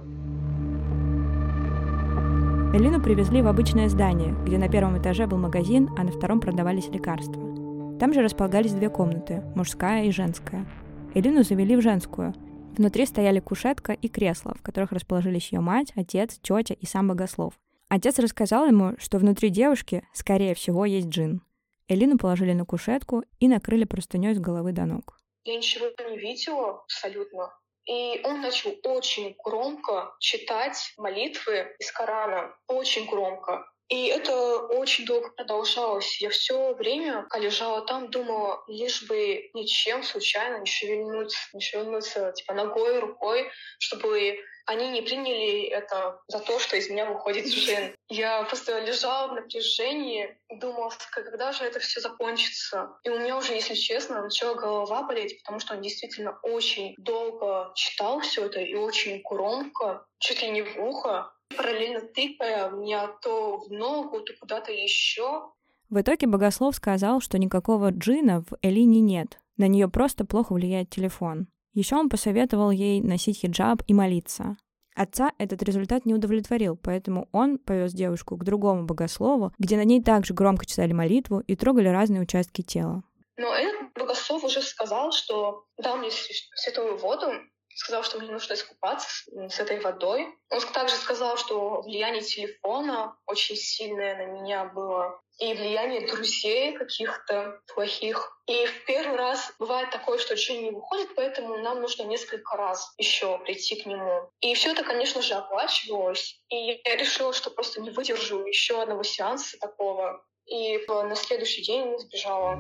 Элину 2.74 3.02
привезли 3.04 3.42
в 3.42 3.48
обычное 3.48 3.90
здание, 3.90 4.34
где 4.46 4.58
на 4.58 4.70
первом 4.70 5.02
этаже 5.02 5.28
был 5.28 5.38
магазин, 5.38 5.90
а 5.98 6.04
на 6.04 6.14
втором 6.14 6.40
продавались 6.40 6.88
лекарства. 6.88 7.65
Там 8.00 8.14
же 8.14 8.22
располагались 8.22 8.74
две 8.74 8.90
комнаты, 8.90 9.42
мужская 9.56 10.04
и 10.04 10.12
женская. 10.12 10.66
Элину 11.14 11.44
завели 11.44 11.78
в 11.78 11.82
женскую. 11.82 12.34
Внутри 12.78 13.06
стояли 13.06 13.40
кушетка 13.40 13.94
и 13.94 14.10
кресло, 14.10 14.54
в 14.54 14.62
которых 14.62 14.92
расположились 14.92 15.54
ее 15.54 15.62
мать, 15.62 15.94
отец, 15.96 16.38
тетя 16.42 16.74
и 16.74 16.86
сам 16.86 17.08
богослов. 17.08 17.54
Отец 17.88 18.20
рассказал 18.20 18.66
ему, 18.66 18.96
что 18.98 19.18
внутри 19.18 19.50
девушки, 19.50 20.06
скорее 20.12 20.56
всего, 20.56 20.84
есть 20.84 21.08
джин. 21.08 21.42
Элину 21.88 22.18
положили 22.18 22.52
на 22.52 22.66
кушетку 22.66 23.24
и 23.40 23.48
накрыли 23.48 23.86
простыней 23.86 24.34
с 24.34 24.40
головы 24.40 24.74
до 24.74 24.84
ног. 24.86 25.18
Я 25.46 25.56
ничего 25.56 25.86
не 26.10 26.18
видела 26.18 26.82
абсолютно. 26.82 27.54
И 27.86 28.20
он 28.26 28.42
начал 28.42 28.72
очень 28.84 29.36
громко 29.42 30.14
читать 30.20 30.94
молитвы 30.98 31.68
из 31.80 31.92
Корана. 31.92 32.54
Очень 32.68 33.08
громко. 33.08 33.64
И 33.90 34.08
это 34.08 34.60
очень 34.60 35.06
долго 35.06 35.30
продолжалось. 35.32 36.20
Я 36.20 36.30
все 36.30 36.74
время, 36.74 37.28
лежала 37.36 37.86
там, 37.86 38.10
думала, 38.10 38.64
лишь 38.68 39.04
бы 39.08 39.50
ничем 39.54 40.04
случайно 40.04 40.58
не 40.58 40.66
шевельнуть, 40.66 41.36
не 41.54 41.62
шевельнуться 41.62 42.32
типа 42.32 42.54
ногой, 42.54 43.00
рукой, 43.00 43.52
чтобы 43.80 44.40
они 44.66 44.90
не 44.90 45.02
приняли 45.02 45.66
это 45.68 46.20
за 46.28 46.40
то, 46.40 46.60
что 46.60 46.76
из 46.76 46.90
меня 46.90 47.06
выходит 47.06 47.46
джин. 47.46 47.96
Я 48.10 48.44
просто 48.44 48.80
лежала 48.80 49.28
в 49.28 49.34
напряжении, 49.34 50.40
думала, 50.50 50.92
когда 51.12 51.52
же 51.52 51.66
это 51.66 51.80
все 51.80 52.02
закончится. 52.02 52.98
И 53.04 53.10
у 53.10 53.20
меня 53.20 53.38
уже, 53.38 53.54
если 53.54 53.76
честно, 53.76 54.24
начала 54.24 54.56
голова 54.56 55.04
болеть, 55.04 55.38
потому 55.44 55.60
что 55.60 55.76
он 55.76 55.82
действительно 55.82 56.40
очень 56.42 56.96
долго 56.98 57.72
читал 57.76 58.20
все 58.22 58.46
это 58.46 58.60
и 58.60 58.74
очень 58.74 59.22
громко, 59.22 60.06
чуть 60.18 60.42
ли 60.42 60.50
не 60.50 60.64
в 60.64 60.78
ухо 60.80 61.32
параллельно 61.56 62.02
тыкая 62.02 62.70
меня 62.72 63.08
то 63.22 63.58
в 63.58 63.72
ногу, 63.72 64.22
то 64.22 64.34
куда-то 64.40 64.72
еще. 64.72 65.50
В 65.90 66.02
итоге 66.02 66.28
богослов 66.28 66.76
сказал, 66.76 67.22
что 67.22 67.38
никакого 67.38 67.92
джина 67.92 68.42
в 68.42 68.58
Элине 68.62 69.02
нет. 69.02 69.40
На 69.58 69.68
нее 69.68 69.88
просто 69.88 70.26
плохо 70.26 70.54
влияет 70.54 70.90
телефон. 70.90 71.48
Еще 71.74 71.96
он 71.96 72.10
посоветовал 72.10 72.72
ей 72.72 73.02
носить 73.02 73.40
хиджаб 73.40 73.84
и 73.88 73.94
молиться. 73.94 74.58
Отца 74.96 75.32
этот 75.38 75.62
результат 75.62 76.06
не 76.06 76.14
удовлетворил, 76.14 76.78
поэтому 76.78 77.28
он 77.34 77.58
повез 77.58 77.94
девушку 77.94 78.38
к 78.38 78.46
другому 78.46 78.86
богослову, 78.86 79.54
где 79.60 79.76
на 79.76 79.84
ней 79.84 80.02
также 80.02 80.34
громко 80.34 80.66
читали 80.66 80.94
молитву 80.94 81.42
и 81.42 81.56
трогали 81.58 81.90
разные 81.90 82.22
участки 82.22 82.62
тела. 82.62 83.04
Но 83.38 83.54
этот 83.54 83.94
богослов 83.94 84.46
уже 84.46 84.62
сказал, 84.62 85.12
что 85.12 85.66
дал 85.78 85.98
мне 85.98 86.10
святую 86.12 86.98
воду, 86.98 87.28
сказал, 87.76 88.04
что 88.04 88.20
мне 88.20 88.32
нужно 88.32 88.54
искупаться 88.54 89.08
с, 89.50 89.60
этой 89.60 89.80
водой. 89.80 90.28
Он 90.50 90.62
также 90.74 90.96
сказал, 90.96 91.38
что 91.38 91.82
влияние 91.82 92.22
телефона 92.22 93.18
очень 93.26 93.56
сильное 93.56 94.16
на 94.16 94.32
меня 94.32 94.66
было, 94.66 95.20
и 95.40 95.54
влияние 95.54 96.08
друзей 96.08 96.74
каких-то 96.74 97.60
плохих. 97.74 98.40
И 98.48 98.66
в 98.66 98.86
первый 98.86 99.18
раз 99.18 99.54
бывает 99.60 99.92
такое, 99.92 100.18
что 100.18 100.36
Джин 100.36 100.64
не 100.64 100.72
выходит, 100.72 101.14
поэтому 101.16 101.58
нам 101.58 101.82
нужно 101.82 102.04
несколько 102.04 102.56
раз 102.56 102.94
еще 102.98 103.38
прийти 103.40 103.82
к 103.82 103.86
нему. 103.86 104.30
И 104.40 104.54
все 104.56 104.72
это, 104.72 104.84
конечно 104.84 105.22
же, 105.22 105.34
оплачивалось. 105.34 106.40
И 106.50 106.82
я 106.86 106.96
решила, 106.96 107.34
что 107.34 107.52
просто 107.52 107.82
не 107.82 107.90
выдержу 107.90 108.46
еще 108.46 108.82
одного 108.82 109.04
сеанса 109.04 109.58
такого. 109.60 110.24
И 110.46 110.78
на 110.88 111.16
следующий 111.16 111.64
день 111.64 112.00
сбежала. 112.00 112.60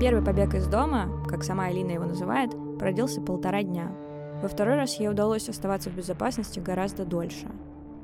Первый 0.00 0.24
побег 0.24 0.54
из 0.54 0.66
дома, 0.66 1.22
как 1.28 1.44
сама 1.44 1.66
Алина 1.66 1.90
его 1.90 2.06
называет, 2.06 2.52
продлился 2.78 3.20
полтора 3.20 3.62
дня. 3.62 3.94
Во 4.40 4.48
второй 4.48 4.76
раз 4.76 4.98
ей 4.98 5.10
удалось 5.10 5.50
оставаться 5.50 5.90
в 5.90 5.94
безопасности 5.94 6.58
гораздо 6.58 7.04
дольше. 7.04 7.50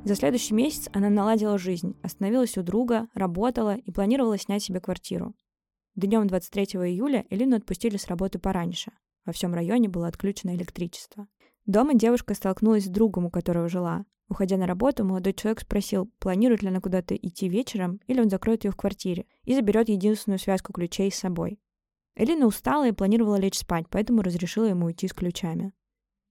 За 0.04 0.14
следующий 0.14 0.52
месяц 0.52 0.90
она 0.92 1.08
наладила 1.08 1.56
жизнь, 1.56 1.96
остановилась 2.02 2.58
у 2.58 2.62
друга, 2.62 3.08
работала 3.14 3.76
и 3.76 3.90
планировала 3.90 4.36
снять 4.36 4.62
себе 4.62 4.78
квартиру. 4.78 5.34
Днем 5.94 6.26
23 6.26 6.64
июля 6.80 7.24
Элину 7.30 7.56
отпустили 7.56 7.96
с 7.96 8.08
работы 8.08 8.38
пораньше. 8.38 8.92
Во 9.24 9.32
всем 9.32 9.54
районе 9.54 9.88
было 9.88 10.08
отключено 10.08 10.54
электричество. 10.54 11.28
Дома 11.64 11.94
девушка 11.94 12.34
столкнулась 12.34 12.84
с 12.84 12.90
другом, 12.90 13.24
у 13.24 13.30
которого 13.30 13.70
жила. 13.70 14.04
Уходя 14.28 14.58
на 14.58 14.66
работу, 14.66 15.02
молодой 15.02 15.32
человек 15.32 15.60
спросил, 15.60 16.12
планирует 16.18 16.62
ли 16.62 16.68
она 16.68 16.82
куда-то 16.82 17.16
идти 17.16 17.48
вечером, 17.48 18.00
или 18.06 18.20
он 18.20 18.28
закроет 18.28 18.64
ее 18.64 18.70
в 18.70 18.76
квартире 18.76 19.24
и 19.44 19.54
заберет 19.54 19.88
единственную 19.88 20.38
связку 20.38 20.74
ключей 20.74 21.10
с 21.10 21.16
собой. 21.16 21.58
Элина 22.16 22.46
устала 22.46 22.88
и 22.88 22.92
планировала 22.92 23.36
лечь 23.36 23.58
спать, 23.58 23.84
поэтому 23.90 24.22
разрешила 24.22 24.64
ему 24.64 24.86
уйти 24.86 25.06
с 25.06 25.12
ключами. 25.12 25.72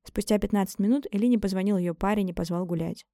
Спустя 0.03 0.39
15 0.39 0.79
минут 0.79 1.05
Элине 1.11 1.37
позвонил 1.37 1.77
ее 1.77 1.93
парень 1.93 2.29
и 2.29 2.33
позвал 2.33 2.65
гулять. 2.65 3.05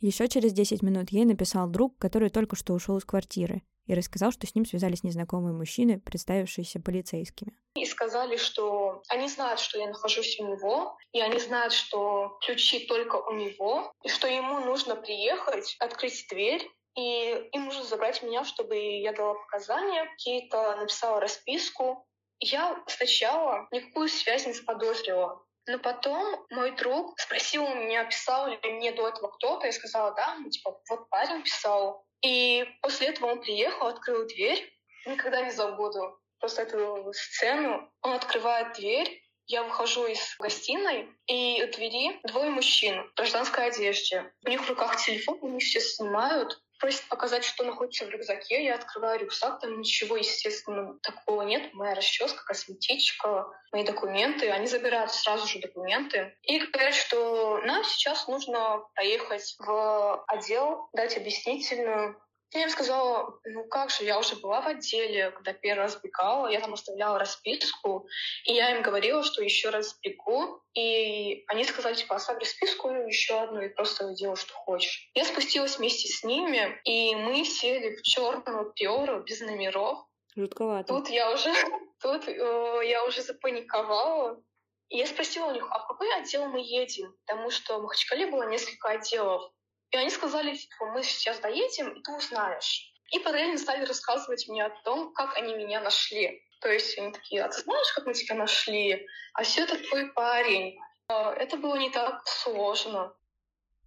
Еще 0.00 0.28
через 0.28 0.52
10 0.52 0.82
минут 0.82 1.10
ей 1.10 1.24
написал 1.24 1.68
друг, 1.68 1.96
который 1.98 2.28
только 2.28 2.54
что 2.54 2.74
ушел 2.74 2.98
из 2.98 3.04
квартиры, 3.04 3.62
и 3.86 3.94
рассказал, 3.94 4.30
что 4.30 4.46
с 4.46 4.54
ним 4.54 4.66
связались 4.66 5.02
незнакомые 5.02 5.54
мужчины, 5.54 5.98
представившиеся 5.98 6.80
полицейскими. 6.80 7.56
И 7.76 7.86
сказали, 7.86 8.36
что 8.36 9.02
они 9.08 9.28
знают, 9.28 9.58
что 9.58 9.78
я 9.78 9.88
нахожусь 9.88 10.38
у 10.38 10.46
него, 10.46 10.98
и 11.12 11.20
они 11.20 11.40
знают, 11.40 11.72
что 11.72 12.38
ключи 12.44 12.86
только 12.86 13.16
у 13.16 13.32
него, 13.32 13.90
и 14.04 14.08
что 14.08 14.28
ему 14.28 14.60
нужно 14.60 14.96
приехать, 14.96 15.76
открыть 15.80 16.26
дверь, 16.30 16.70
и 16.94 17.48
им 17.52 17.66
нужно 17.66 17.84
забрать 17.84 18.22
меня, 18.22 18.44
чтобы 18.44 18.76
я 18.76 19.12
дала 19.12 19.34
показания, 19.34 20.04
какие-то 20.06 20.76
написала 20.76 21.20
расписку, 21.20 22.04
я 22.40 22.82
сначала 22.86 23.68
никакую 23.70 24.08
связь 24.08 24.46
не 24.46 24.52
заподозрила. 24.52 25.42
Но 25.66 25.78
потом 25.78 26.46
мой 26.50 26.70
друг 26.72 27.18
спросил 27.20 27.64
у 27.64 27.74
меня, 27.74 28.04
писал 28.04 28.48
ли 28.48 28.58
мне 28.62 28.92
до 28.92 29.08
этого 29.08 29.28
кто-то. 29.28 29.66
Я 29.66 29.72
сказала, 29.72 30.14
да, 30.14 30.36
ну, 30.36 30.48
типа, 30.48 30.80
вот 30.88 31.08
парень 31.10 31.42
писал. 31.42 32.06
И 32.22 32.66
после 32.80 33.08
этого 33.08 33.32
он 33.32 33.40
приехал, 33.42 33.88
открыл 33.88 34.26
дверь, 34.26 34.66
никогда 35.06 35.42
не 35.42 35.50
забуду 35.50 36.18
просто 36.40 36.62
эту 36.62 37.12
сцену. 37.12 37.92
Он 38.02 38.12
открывает 38.12 38.74
дверь, 38.74 39.22
я 39.46 39.62
выхожу 39.62 40.06
из 40.06 40.36
гостиной, 40.38 41.08
и 41.26 41.62
у 41.62 41.72
двери 41.72 42.20
двое 42.24 42.50
мужчин 42.50 43.08
в 43.08 43.14
гражданской 43.14 43.66
одежде. 43.66 44.32
У 44.44 44.48
них 44.48 44.62
в 44.62 44.68
руках 44.68 44.96
телефон, 44.96 45.38
они 45.42 45.58
все 45.60 45.80
снимают, 45.80 46.62
просит 46.78 47.08
показать, 47.08 47.44
что 47.44 47.64
находится 47.64 48.06
в 48.06 48.10
рюкзаке. 48.10 48.64
Я 48.64 48.76
открываю 48.76 49.20
рюкзак, 49.20 49.60
там 49.60 49.78
ничего, 49.78 50.16
естественно, 50.16 50.98
такого 51.02 51.42
нет. 51.42 51.72
Моя 51.74 51.94
расческа, 51.94 52.44
косметичка, 52.44 53.46
мои 53.72 53.84
документы. 53.84 54.50
Они 54.50 54.66
забирают 54.66 55.12
сразу 55.12 55.46
же 55.46 55.58
документы. 55.60 56.36
И 56.42 56.58
говорят, 56.58 56.94
что 56.94 57.58
нам 57.58 57.84
сейчас 57.84 58.28
нужно 58.28 58.82
поехать 58.94 59.56
в 59.58 60.24
отдел, 60.26 60.88
дать 60.92 61.16
объяснительную 61.16 62.20
я 62.52 62.62
им 62.62 62.70
сказала, 62.70 63.38
ну 63.44 63.64
как 63.64 63.90
же, 63.90 64.04
я 64.04 64.18
уже 64.18 64.36
была 64.36 64.62
в 64.62 64.66
отделе, 64.66 65.30
когда 65.32 65.52
первый 65.52 65.82
раз 65.82 66.00
бегала, 66.02 66.48
я 66.48 66.60
там 66.60 66.72
оставляла 66.72 67.18
расписку, 67.18 68.08
и 68.44 68.54
я 68.54 68.76
им 68.76 68.82
говорила, 68.82 69.22
что 69.22 69.42
еще 69.42 69.68
раз 69.68 69.98
бегу, 70.02 70.62
и 70.74 71.44
они 71.48 71.64
сказали, 71.64 71.94
типа, 71.94 72.16
оставь 72.16 72.38
расписку 72.38 72.88
еще 72.88 73.38
одну 73.38 73.60
и 73.60 73.68
просто 73.68 74.14
делай, 74.14 74.36
что 74.36 74.54
хочешь. 74.54 75.10
Я 75.14 75.24
спустилась 75.24 75.78
вместе 75.78 76.08
с 76.08 76.24
ними, 76.24 76.80
и 76.84 77.14
мы 77.14 77.44
сели 77.44 77.96
в 77.96 78.02
черную 78.02 78.72
пиору 78.72 79.22
без 79.24 79.40
номеров. 79.40 79.98
Жутковато. 80.34 80.94
Тут 80.94 81.10
я 81.10 81.30
уже, 81.32 81.52
тут 82.00 82.28
э, 82.28 82.80
я 82.84 83.04
уже 83.04 83.22
запаниковала, 83.22 84.40
и 84.88 84.96
я 84.96 85.06
спросила 85.06 85.48
у 85.48 85.52
них, 85.52 85.66
а 85.70 85.80
в 85.80 85.86
какой 85.86 86.14
отдел 86.14 86.46
мы 86.46 86.60
едем? 86.60 87.14
Потому 87.26 87.50
что 87.50 87.78
в 87.78 87.82
Махачкале 87.82 88.26
было 88.26 88.48
несколько 88.48 88.88
отделов. 88.88 89.52
И 89.90 89.96
они 89.96 90.10
сказали, 90.10 90.54
типа, 90.54 90.86
мы 90.92 91.02
сейчас 91.02 91.38
доедем, 91.40 91.92
и 91.92 92.02
ты 92.02 92.12
узнаешь. 92.12 92.92
И 93.12 93.18
параллельно 93.20 93.58
стали 93.58 93.84
рассказывать 93.84 94.46
мне 94.48 94.64
о 94.64 94.82
том, 94.84 95.12
как 95.14 95.36
они 95.36 95.54
меня 95.54 95.80
нашли. 95.80 96.42
То 96.60 96.68
есть 96.68 96.98
они 96.98 97.12
такие, 97.12 97.42
а 97.42 97.48
ты 97.48 97.60
знаешь, 97.62 97.92
как 97.94 98.06
мы 98.06 98.12
тебя 98.12 98.34
нашли? 98.34 99.06
А 99.32 99.44
все 99.44 99.62
это 99.62 99.78
твой 99.88 100.12
парень. 100.12 100.78
А, 101.08 101.32
это 101.32 101.56
было 101.56 101.76
не 101.76 101.90
так 101.90 102.26
сложно. 102.26 103.14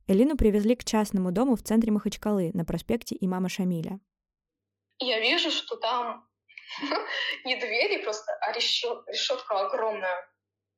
Элину 0.07 0.35
привезли 0.35 0.75
к 0.75 0.83
частному 0.83 1.31
дому 1.31 1.55
в 1.55 1.61
центре 1.61 1.91
Махачкалы 1.91 2.51
на 2.53 2.65
проспекте 2.65 3.15
Имама 3.19 3.49
Шамиля. 3.49 3.99
Я 4.99 5.19
вижу, 5.19 5.51
что 5.51 5.75
там 5.75 6.27
не 7.45 7.55
двери 7.57 8.03
просто, 8.03 8.31
а 8.41 8.53
решетка 8.53 9.59
огромная. 9.67 10.27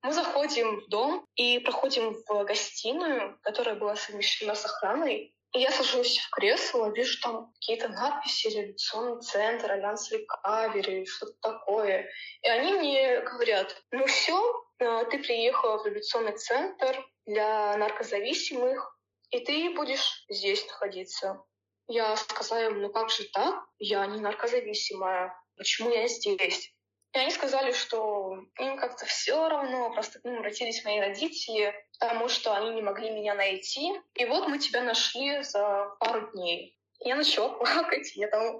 Мы 0.03 0.11
заходим 0.11 0.81
в 0.81 0.89
дом 0.89 1.25
и 1.35 1.59
проходим 1.59 2.13
в 2.27 2.43
гостиную, 2.43 3.39
которая 3.41 3.75
была 3.75 3.95
совмещена 3.95 4.53
с 4.53 4.65
охраной. 4.65 5.33
И 5.53 5.59
я 5.59 5.71
сажусь 5.71 6.17
в 6.17 6.29
кресло, 6.31 6.91
вижу 6.91 7.21
там 7.21 7.53
какие-то 7.53 7.87
надписи 7.87 8.47
«Реабилитационный 8.47 9.21
центр», 9.21 9.71
«Альянс 9.71 10.11
Recovery», 10.11 11.05
что-то 11.05 11.33
такое. 11.41 12.09
И 12.41 12.49
они 12.49 12.73
мне 12.73 13.21
говорят, 13.21 13.81
ну 13.91 14.05
все, 14.07 14.65
э, 14.79 15.05
ты 15.09 15.19
приехала 15.19 15.77
в 15.77 15.85
революционный 15.85 16.37
центр 16.37 17.07
для 17.25 17.77
наркозависимых, 17.77 18.99
и 19.29 19.39
ты 19.39 19.73
будешь 19.73 20.25
здесь 20.27 20.65
находиться. 20.67 21.43
Я 21.87 22.17
сказала 22.17 22.65
им, 22.65 22.81
ну 22.81 22.89
как 22.91 23.09
же 23.09 23.23
так? 23.31 23.63
Я 23.77 24.05
не 24.07 24.19
наркозависимая. 24.19 25.33
Почему 25.55 25.91
я 25.91 26.07
здесь? 26.07 26.72
И 27.13 27.19
они 27.19 27.29
сказали, 27.29 27.71
что 27.73 28.39
им 28.59 28.77
как-то 28.77 29.05
все 29.05 29.47
равно, 29.47 29.91
просто 29.91 30.19
к 30.19 30.25
ним 30.25 30.39
обратились 30.39 30.83
мои 30.83 30.99
родители, 30.99 31.73
потому 31.99 32.27
что 32.27 32.55
они 32.55 32.71
не 32.71 32.81
могли 32.81 33.11
меня 33.11 33.35
найти. 33.35 33.93
И 34.15 34.25
вот 34.25 34.47
мы 34.47 34.57
тебя 34.57 34.81
нашли 34.81 35.43
за 35.43 35.95
пару 35.99 36.31
дней. 36.31 36.75
Я 36.99 37.15
начала 37.15 37.49
плакать, 37.57 38.15
я 38.15 38.27
там 38.29 38.57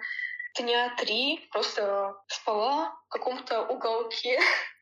дня 0.56 0.96
три 0.98 1.48
просто 1.52 2.16
спала 2.28 2.96
в 3.08 3.10
каком-то 3.10 3.64
уголке 3.64 4.40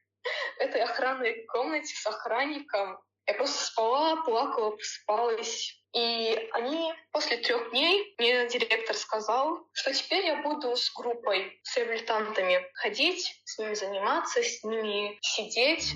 этой 0.59 0.81
охранной 0.81 1.45
комнате 1.45 1.95
с 1.95 2.05
охранником. 2.05 2.99
Я 3.27 3.33
просто 3.35 3.63
спала, 3.63 4.23
плакала, 4.23 4.71
просыпалась. 4.71 5.77
И 5.93 6.49
они 6.53 6.93
после 7.11 7.37
трех 7.37 7.69
дней, 7.71 8.15
мне 8.17 8.47
директор 8.47 8.95
сказал, 8.95 9.67
что 9.73 9.93
теперь 9.93 10.25
я 10.25 10.41
буду 10.41 10.75
с 10.75 10.89
группой, 10.95 11.59
с 11.63 11.75
реабилитантами 11.75 12.59
ходить, 12.75 13.41
с 13.43 13.59
ними 13.59 13.73
заниматься, 13.73 14.41
с 14.41 14.63
ними 14.63 15.17
сидеть. 15.21 15.93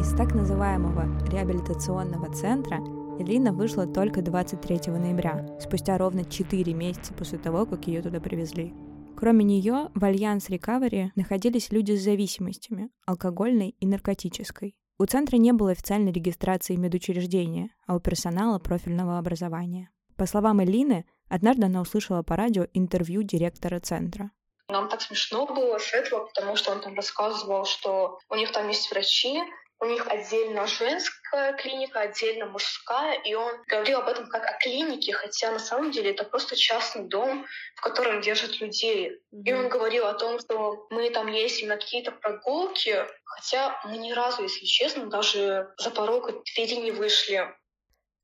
Из 0.00 0.16
так 0.16 0.34
называемого 0.34 1.28
реабилитационного 1.30 2.32
центра 2.32 2.78
Элина 3.18 3.52
вышла 3.52 3.86
только 3.86 4.22
23 4.22 4.92
ноября, 4.92 5.58
спустя 5.60 5.98
ровно 5.98 6.24
4 6.24 6.72
месяца 6.72 7.12
после 7.12 7.38
того, 7.38 7.66
как 7.66 7.86
ее 7.86 8.02
туда 8.02 8.20
привезли. 8.20 8.72
Кроме 9.20 9.44
нее, 9.44 9.90
в 9.94 10.02
Альянс 10.02 10.48
Recovery 10.48 11.10
находились 11.14 11.70
люди 11.70 11.92
с 11.92 12.02
зависимостями– 12.02 12.88
алкогольной 13.06 13.76
и 13.78 13.86
наркотической. 13.86 14.74
У 14.98 15.04
центра 15.04 15.36
не 15.36 15.52
было 15.52 15.72
официальной 15.72 16.10
регистрации 16.10 16.74
медучреждения, 16.76 17.68
а 17.86 17.96
у 17.96 18.00
персонала 18.00 18.58
профильного 18.58 19.18
образования. 19.18 19.90
По 20.16 20.24
словам 20.24 20.64
Элины, 20.64 21.04
однажды 21.28 21.66
она 21.66 21.82
услышала 21.82 22.22
по 22.22 22.34
радио 22.34 22.66
интервью 22.72 23.22
директора 23.22 23.78
центра. 23.78 24.30
Нам 24.70 24.88
так 24.88 25.02
смешно 25.02 25.44
было 25.44 25.76
с 25.76 25.92
этого, 25.92 26.24
потому 26.34 26.56
что 26.56 26.72
он 26.72 26.80
там 26.80 26.94
рассказывал, 26.94 27.66
что 27.66 28.18
у 28.30 28.36
них 28.36 28.50
там 28.52 28.68
есть 28.68 28.90
врачи, 28.90 29.38
у 29.80 29.86
них 29.86 30.06
отдельно 30.06 30.66
женская 30.66 31.54
клиника, 31.54 32.00
отдельно 32.00 32.46
мужская, 32.46 33.18
и 33.22 33.34
он 33.34 33.50
говорил 33.66 34.00
об 34.00 34.08
этом 34.08 34.28
как 34.28 34.44
о 34.44 34.58
клинике, 34.58 35.12
хотя 35.14 35.50
на 35.50 35.58
самом 35.58 35.90
деле 35.90 36.10
это 36.10 36.24
просто 36.24 36.54
частный 36.54 37.08
дом, 37.08 37.46
в 37.76 37.80
котором 37.80 38.20
держат 38.20 38.60
людей. 38.60 39.10
Mm-hmm. 39.10 39.42
И 39.46 39.52
он 39.54 39.68
говорил 39.70 40.06
о 40.06 40.14
том, 40.14 40.38
что 40.38 40.86
мы 40.90 41.08
там 41.10 41.28
ездим 41.28 41.68
на 41.68 41.76
какие-то 41.76 42.12
прогулки, 42.12 42.94
хотя 43.24 43.80
мы 43.86 43.96
ни 43.96 44.12
разу, 44.12 44.42
если 44.42 44.66
честно, 44.66 45.06
даже 45.06 45.72
за 45.78 45.90
порог 45.90 46.30
двери 46.54 46.76
не 46.76 46.90
вышли. 46.90 47.48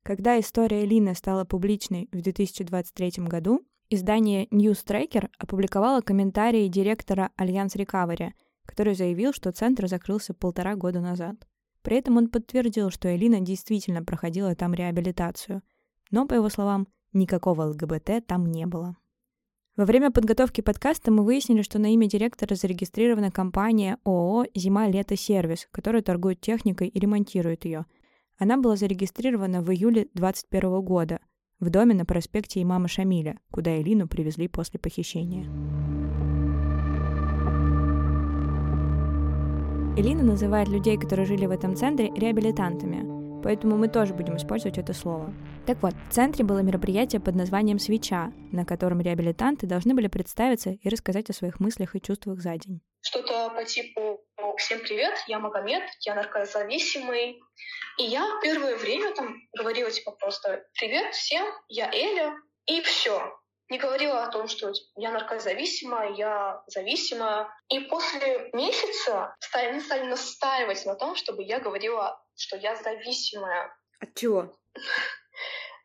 Когда 0.03 0.39
история 0.39 0.85
Лины 0.85 1.15
стала 1.15 1.43
публичной 1.43 2.07
в 2.11 2.21
2023 2.21 3.25
году, 3.25 3.61
издание 3.89 4.45
News 4.47 4.85
Tracker 4.85 5.27
опубликовало 5.39 6.01
комментарии 6.01 6.67
директора 6.67 7.31
Альянс 7.35 7.75
Recovery— 7.75 8.29
который 8.67 8.93
заявил, 8.93 9.33
что 9.33 9.51
центр 9.51 9.87
закрылся 9.87 10.35
полтора 10.35 10.75
года 10.75 10.99
назад. 10.99 11.47
При 11.81 11.97
этом 11.97 12.17
он 12.17 12.29
подтвердил, 12.29 12.91
что 12.91 13.15
Элина 13.15 13.39
действительно 13.39 14.03
проходила 14.03 14.53
там 14.53 14.75
реабилитацию, 14.75 15.63
но, 16.11 16.27
по 16.27 16.35
его 16.35 16.49
словам, 16.49 16.87
никакого 17.13 17.63
ЛГБТ 17.63 18.27
там 18.27 18.45
не 18.51 18.67
было. 18.67 18.95
Во 19.77 19.85
время 19.85 20.11
подготовки 20.11 20.61
подкаста 20.61 21.11
мы 21.11 21.23
выяснили, 21.23 21.61
что 21.61 21.79
на 21.79 21.93
имя 21.93 22.07
директора 22.07 22.55
зарегистрирована 22.55 23.31
компания 23.31 23.99
ООО 24.03 24.47
«Зима-лето 24.55 25.15
сервис», 25.15 25.67
которая 25.71 26.01
торгует 26.01 26.41
техникой 26.41 26.87
и 26.87 26.99
ремонтирует 26.99 27.63
ее. 27.65 27.85
Она 28.37 28.57
была 28.57 28.75
зарегистрирована 28.75 29.61
в 29.61 29.71
июле 29.71 30.07
2021 30.13 30.81
года 30.81 31.19
в 31.59 31.69
доме 31.69 31.95
на 31.95 32.05
проспекте 32.05 32.61
Имама 32.61 32.87
Шамиля, 32.87 33.39
куда 33.51 33.79
Элину 33.79 34.07
привезли 34.07 34.47
после 34.47 34.79
похищения. 34.79 35.45
Элина 39.97 40.21
называет 40.21 40.67
людей, 40.67 40.95
которые 40.95 41.25
жили 41.25 41.47
в 41.47 41.49
этом 41.51 41.75
центре, 41.75 42.11
реабилитантами, 42.15 43.41
поэтому 43.41 43.77
мы 43.77 43.87
тоже 43.87 44.13
будем 44.13 44.37
использовать 44.37 44.77
это 44.77 44.93
слово. 44.93 45.33
Так 45.65 45.81
вот, 45.81 45.95
в 46.07 46.13
центре 46.13 46.45
было 46.45 46.59
мероприятие 46.59 47.19
под 47.19 47.33
названием 47.33 47.79
«Свеча», 47.79 48.31
на 48.51 48.63
котором 48.63 49.01
реабилитанты 49.01 49.65
должны 49.65 49.95
были 49.95 50.05
представиться 50.05 50.69
и 50.69 50.87
рассказать 50.89 51.31
о 51.31 51.33
своих 51.33 51.59
мыслях 51.59 51.95
и 51.95 52.01
чувствах 52.01 52.41
за 52.41 52.57
день. 52.57 52.79
Что-то 53.01 53.49
по 53.49 53.63
типу 53.63 54.21
«Всем 54.57 54.81
привет, 54.81 55.15
я 55.25 55.39
Магомед, 55.39 55.81
я 56.01 56.13
наркозависимый». 56.13 57.39
И 57.97 58.03
я 58.03 58.23
первое 58.43 58.77
время 58.77 59.15
там 59.15 59.35
говорила 59.57 59.89
типа 59.89 60.11
просто 60.11 60.63
«Привет 60.79 61.15
всем, 61.15 61.47
я 61.69 61.89
Эля», 61.91 62.35
и 62.67 62.81
все 62.81 63.19
не 63.69 63.77
говорила 63.77 64.23
о 64.23 64.31
том, 64.31 64.47
что 64.47 64.71
я 64.95 65.11
наркозависимая, 65.11 66.13
я 66.13 66.63
зависимая. 66.67 67.49
И 67.69 67.79
после 67.81 68.49
месяца 68.53 69.35
стали, 69.39 69.67
они 69.67 69.81
стали 69.81 70.03
настаивать 70.03 70.85
на 70.85 70.95
том, 70.95 71.15
чтобы 71.15 71.43
я 71.43 71.59
говорила, 71.59 72.21
что 72.35 72.57
я 72.57 72.75
зависимая. 72.75 73.75
От 73.99 74.15
чего? 74.15 74.53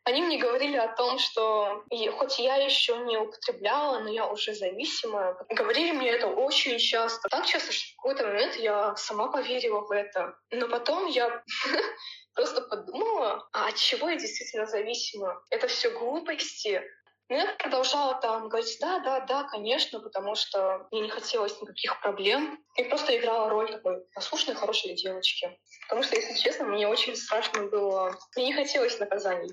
Они 0.05 0.21
мне 0.21 0.37
говорили 0.37 0.75
о 0.75 0.93
том, 0.93 1.17
что 1.17 1.85
хоть 2.17 2.37
я 2.37 2.57
еще 2.57 2.97
не 2.97 3.17
употребляла, 3.17 3.99
но 3.99 4.09
я 4.09 4.27
уже 4.27 4.53
зависимая. 4.53 5.37
Говорили 5.49 5.91
мне 5.93 6.11
это 6.11 6.27
очень 6.27 6.77
часто. 6.77 7.29
Так 7.29 7.45
часто, 7.45 7.71
что 7.71 7.93
в 7.93 7.95
какой-то 7.95 8.27
момент 8.27 8.55
я 8.57 8.95
сама 8.97 9.29
поверила 9.29 9.79
в 9.79 9.91
это. 9.91 10.35
Но 10.51 10.67
потом 10.67 11.07
я 11.07 11.41
просто 12.33 12.61
подумала, 12.63 13.47
а 13.53 13.69
от 13.69 13.75
чего 13.75 14.09
я 14.09 14.17
действительно 14.17 14.65
зависима? 14.65 15.41
Это 15.49 15.67
все 15.67 15.89
глупости. 15.89 16.81
Но 17.29 17.35
я 17.35 17.55
продолжала 17.57 18.19
там 18.21 18.49
говорить, 18.49 18.77
да, 18.81 18.99
да, 18.99 19.25
да, 19.25 19.43
конечно, 19.45 19.99
потому 19.99 20.35
что 20.35 20.87
мне 20.91 21.01
не 21.01 21.09
хотелось 21.09 21.59
никаких 21.61 21.99
проблем. 22.01 22.59
И 22.77 22.83
просто 22.83 23.17
играла 23.17 23.49
роль 23.49 23.71
такой 23.71 24.03
послушной, 24.13 24.55
хорошей 24.55 24.95
девочки. 24.95 25.49
Потому 25.87 26.03
что, 26.03 26.15
если 26.15 26.37
честно, 26.37 26.65
мне 26.65 26.87
очень 26.87 27.15
страшно 27.15 27.67
было. 27.67 28.15
Мне 28.35 28.47
не 28.47 28.53
хотелось 28.53 28.99
наказаний. 28.99 29.51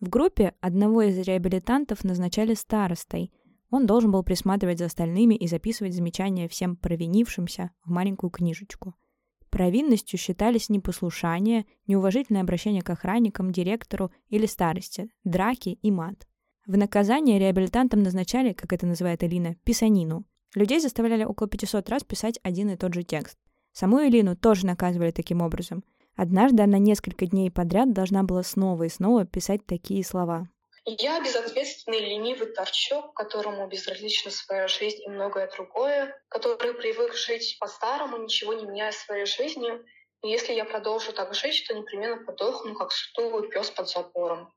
В 0.00 0.08
группе 0.08 0.54
одного 0.60 1.02
из 1.02 1.18
реабилитантов 1.18 2.04
назначали 2.04 2.54
старостой. 2.54 3.32
Он 3.70 3.86
должен 3.86 4.10
был 4.10 4.22
присматривать 4.22 4.78
за 4.78 4.86
остальными 4.86 5.34
и 5.34 5.46
записывать 5.46 5.94
замечания 5.94 6.48
всем 6.48 6.76
провинившимся 6.76 7.70
в 7.84 7.90
маленькую 7.90 8.30
книжечку. 8.30 8.94
Провинностью 9.50 10.18
считались 10.18 10.68
непослушание, 10.68 11.64
неуважительное 11.86 12.42
обращение 12.42 12.82
к 12.82 12.90
охранникам, 12.90 13.52
директору 13.52 14.12
или 14.28 14.46
старости, 14.46 15.08
драки 15.22 15.78
и 15.80 15.90
мат. 15.92 16.26
В 16.66 16.78
наказание 16.78 17.38
реабилитантам 17.38 18.02
назначали, 18.02 18.54
как 18.54 18.72
это 18.72 18.86
называет 18.86 19.22
Элина, 19.22 19.54
писанину. 19.64 20.24
Людей 20.54 20.80
заставляли 20.80 21.22
около 21.22 21.46
500 21.46 21.90
раз 21.90 22.04
писать 22.04 22.40
один 22.42 22.70
и 22.70 22.76
тот 22.76 22.94
же 22.94 23.02
текст. 23.02 23.36
Саму 23.72 24.00
Элину 24.02 24.34
тоже 24.34 24.64
наказывали 24.64 25.10
таким 25.10 25.42
образом. 25.42 25.84
Однажды 26.16 26.62
она 26.62 26.78
несколько 26.78 27.26
дней 27.26 27.50
подряд 27.50 27.92
должна 27.92 28.22
была 28.22 28.42
снова 28.42 28.84
и 28.84 28.88
снова 28.88 29.26
писать 29.26 29.66
такие 29.66 30.02
слова. 30.02 30.48
Я 30.86 31.20
безответственный 31.20 32.00
ленивый 32.00 32.46
торчок, 32.46 33.12
которому 33.12 33.66
безразлична 33.66 34.30
своя 34.30 34.66
жизнь 34.66 35.02
и 35.04 35.10
многое 35.10 35.50
другое, 35.54 36.18
который 36.28 36.72
привык 36.72 37.14
жить 37.14 37.58
по-старому, 37.60 38.16
ничего 38.16 38.54
не 38.54 38.64
меняя 38.64 38.92
своей 38.92 39.26
жизни. 39.26 39.70
И 40.22 40.28
если 40.30 40.54
я 40.54 40.64
продолжу 40.64 41.12
так 41.12 41.34
жить, 41.34 41.66
то 41.68 41.74
непременно 41.74 42.24
подохну, 42.24 42.74
как 42.74 42.90
сутулый 42.92 43.50
пес 43.50 43.70
под 43.70 43.90
забором. 43.90 44.50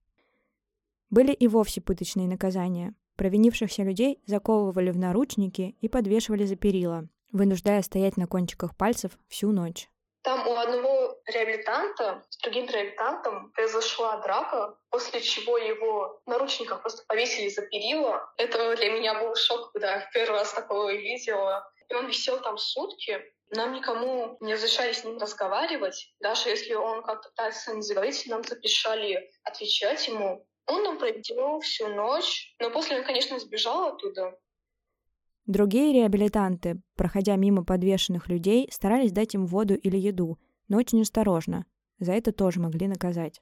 Были 1.09 1.31
и 1.31 1.47
вовсе 1.47 1.81
пыточные 1.81 2.27
наказания. 2.27 2.93
Провинившихся 3.15 3.83
людей 3.83 4.21
заковывали 4.25 4.91
в 4.91 4.97
наручники 4.97 5.75
и 5.81 5.89
подвешивали 5.89 6.45
за 6.45 6.55
перила, 6.55 7.07
вынуждая 7.31 7.81
стоять 7.81 8.17
на 8.17 8.27
кончиках 8.27 8.75
пальцев 8.75 9.17
всю 9.27 9.51
ночь. 9.51 9.89
Там 10.27 10.45
у 10.45 10.55
одного 10.55 11.17
реабилитанта 11.25 12.21
с 12.29 12.37
другим 12.39 12.67
реабилитантом 12.67 13.51
произошла 13.51 14.17
драка, 14.17 14.77
после 14.89 15.21
чего 15.21 15.57
его 15.57 16.21
в 16.25 16.29
наручниках 16.29 16.81
просто 16.81 17.05
повесили 17.07 17.47
за 17.47 17.61
перила. 17.61 18.29
Это 18.37 18.75
для 18.75 18.91
меня 18.91 19.21
был 19.21 19.33
шок, 19.35 19.71
когда 19.71 19.95
я 19.95 20.09
первый 20.13 20.39
раз 20.39 20.51
такое 20.51 20.97
видела. 20.97 21.71
И 21.89 21.93
он 21.93 22.07
висел 22.07 22.41
там 22.41 22.57
сутки. 22.57 23.21
Нам 23.51 23.73
никому 23.73 24.35
не 24.41 24.55
разрешали 24.55 24.91
с 24.91 25.05
ним 25.05 25.17
разговаривать. 25.17 26.13
Даже 26.19 26.49
если 26.49 26.73
он 26.73 27.03
как-то 27.03 27.29
пытался 27.29 27.73
не 27.73 27.81
заговорить, 27.81 28.27
нам 28.27 28.43
запрещали 28.43 29.31
отвечать 29.43 30.05
ему. 30.09 30.45
Он 30.67 30.83
там 30.83 30.97
провел 30.97 31.59
всю 31.61 31.87
ночь, 31.87 32.55
но 32.59 32.69
после 32.69 32.99
он, 32.99 33.05
конечно, 33.05 33.39
сбежал 33.39 33.87
оттуда. 33.87 34.37
Другие 35.45 35.93
реабилитанты, 35.93 36.81
проходя 36.95 37.37
мимо 37.37 37.63
подвешенных 37.63 38.27
людей, 38.27 38.67
старались 38.69 39.13
дать 39.13 39.33
им 39.33 39.45
воду 39.45 39.75
или 39.75 39.97
еду, 39.97 40.37
но 40.67 40.77
очень 40.77 41.01
осторожно. 41.01 41.65
За 41.99 42.11
это 42.11 42.33
тоже 42.33 42.59
могли 42.59 42.87
наказать. 42.87 43.39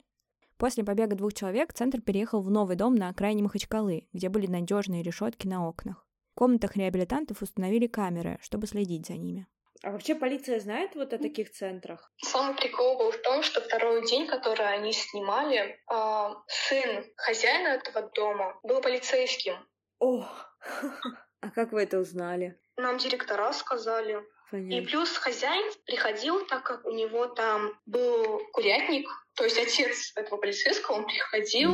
После 0.57 0.83
побега 0.83 1.15
двух 1.15 1.33
человек 1.33 1.73
центр 1.73 2.01
переехал 2.01 2.41
в 2.41 2.49
новый 2.51 2.75
дом 2.75 2.95
на 2.95 3.09
окраине 3.09 3.43
Махачкалы, 3.43 4.07
где 4.13 4.29
были 4.29 4.45
надежные 4.45 5.03
решетки 5.03 5.47
на 5.47 5.67
окнах. 5.67 6.07
В 6.31 6.35
комнатах 6.35 6.77
реабилитантов 6.77 7.41
установили 7.41 7.87
камеры, 7.87 8.37
чтобы 8.41 8.67
следить 8.67 9.07
за 9.07 9.13
ними. 9.13 9.47
А 9.83 9.91
вообще 9.91 10.15
полиция 10.15 10.59
знает 10.59 10.95
вот 10.95 11.13
о 11.13 11.17
таких 11.17 11.51
центрах? 11.51 12.11
Самый 12.23 12.55
прикол 12.55 12.97
был 12.97 13.11
в 13.11 13.17
том, 13.21 13.43
что 13.43 13.61
второй 13.61 14.05
день, 14.07 14.25
который 14.25 14.67
они 14.67 14.93
снимали, 14.93 15.79
э, 15.91 16.35
сын 16.47 17.05
хозяина 17.17 17.67
этого 17.69 18.09
дома 18.13 18.59
был 18.63 18.81
полицейским. 18.81 19.55
О, 19.99 20.27
А 21.45 21.51
как 21.51 21.73
вы 21.73 21.83
это 21.83 21.99
узнали? 21.99 22.59
Нам 22.75 22.97
директора 22.97 23.53
сказали. 23.53 24.19
Понятно. 24.49 24.73
И 24.73 24.81
плюс 24.81 25.15
хозяин 25.15 25.71
приходил, 25.85 26.43
так 26.47 26.63
как 26.63 26.85
у 26.85 26.91
него 26.91 27.27
там 27.27 27.73
был 27.85 28.41
курятник, 28.51 29.07
то 29.35 29.43
есть 29.43 29.59
отец 29.59 30.11
этого 30.15 30.37
полицейского, 30.37 30.95
он 30.95 31.05
приходил. 31.05 31.71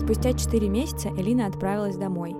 Спустя 0.00 0.32
четыре 0.32 0.68
месяца 0.68 1.10
Элина 1.10 1.46
отправилась 1.46 1.96
домой. 1.96 2.32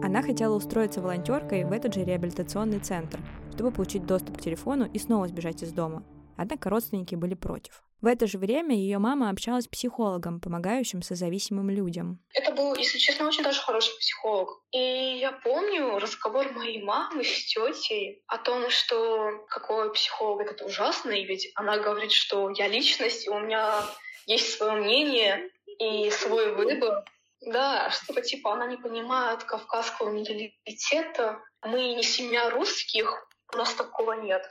Она 0.00 0.22
хотела 0.22 0.54
устроиться 0.54 1.00
волонтеркой 1.00 1.64
в 1.64 1.72
этот 1.72 1.92
же 1.92 2.04
реабилитационный 2.04 2.78
центр, 2.78 3.18
чтобы 3.52 3.72
получить 3.72 4.06
доступ 4.06 4.38
к 4.38 4.40
телефону 4.40 4.88
и 4.92 4.98
снова 4.98 5.26
сбежать 5.26 5.62
из 5.62 5.72
дома. 5.72 6.04
Однако 6.36 6.70
родственники 6.70 7.16
были 7.16 7.34
против. 7.34 7.82
В 8.00 8.06
это 8.06 8.28
же 8.28 8.38
время 8.38 8.76
ее 8.76 8.98
мама 8.98 9.28
общалась 9.28 9.64
с 9.64 9.68
психологом, 9.68 10.40
помогающим 10.40 11.02
созависимым 11.02 11.68
людям. 11.68 12.20
Это 12.32 12.52
был, 12.52 12.76
если 12.76 12.96
честно, 12.98 13.26
очень 13.26 13.42
даже 13.42 13.60
хороший 13.60 13.92
психолог. 13.98 14.62
И 14.70 15.18
я 15.20 15.32
помню 15.32 15.98
разговор 15.98 16.52
моей 16.52 16.80
мамы 16.80 17.24
с 17.24 17.46
тетей 17.46 18.22
о 18.28 18.38
том, 18.38 18.70
что 18.70 19.44
какой 19.48 19.92
психолог 19.92 20.48
это 20.52 20.64
ужасно, 20.64 21.10
и 21.10 21.24
ведь 21.24 21.50
она 21.56 21.76
говорит, 21.78 22.12
что 22.12 22.50
я 22.50 22.68
личность, 22.68 23.26
и 23.26 23.30
у 23.30 23.40
меня 23.40 23.82
есть 24.26 24.56
свое 24.56 24.80
мнение 24.80 25.50
и 25.80 26.08
свой 26.10 26.54
выбор. 26.54 27.04
Да, 27.40 27.90
что-то 27.90 28.22
типа 28.22 28.52
она 28.52 28.66
не 28.66 28.76
понимает 28.76 29.44
кавказского 29.44 30.10
менталитета. 30.10 31.40
Мы 31.62 31.94
не 31.94 32.02
семья 32.02 32.50
русских, 32.50 33.28
у 33.52 33.56
нас 33.56 33.74
такого 33.74 34.12
нет. 34.12 34.44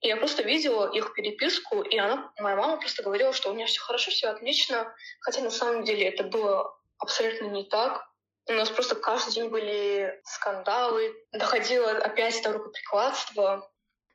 И 0.00 0.08
я 0.08 0.16
просто 0.16 0.42
видела 0.42 0.92
их 0.92 1.14
переписку, 1.14 1.82
и 1.82 1.96
она, 1.96 2.32
моя 2.38 2.56
мама 2.56 2.76
просто 2.76 3.02
говорила, 3.02 3.32
что 3.32 3.50
у 3.50 3.54
меня 3.54 3.66
все 3.66 3.80
хорошо, 3.80 4.10
все 4.10 4.28
отлично, 4.28 4.94
хотя 5.20 5.40
на 5.40 5.50
самом 5.50 5.84
деле 5.84 6.08
это 6.08 6.24
было 6.24 6.78
абсолютно 6.98 7.46
не 7.46 7.64
так. 7.64 8.06
У 8.48 8.52
нас 8.52 8.70
просто 8.70 8.94
каждый 8.94 9.32
день 9.34 9.48
были 9.48 10.20
скандалы, 10.24 11.14
доходило 11.32 11.90
опять 11.90 12.40
до 12.42 12.52
рукоприкладства. 12.52 13.68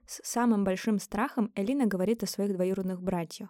С 0.06 0.22
самым 0.24 0.64
большим 0.64 1.00
страхом 1.00 1.52
Элина 1.56 1.86
говорит 1.86 2.24
о 2.24 2.28
своих 2.28 2.54
двоюродных 2.54 3.02
братьях. 3.02 3.50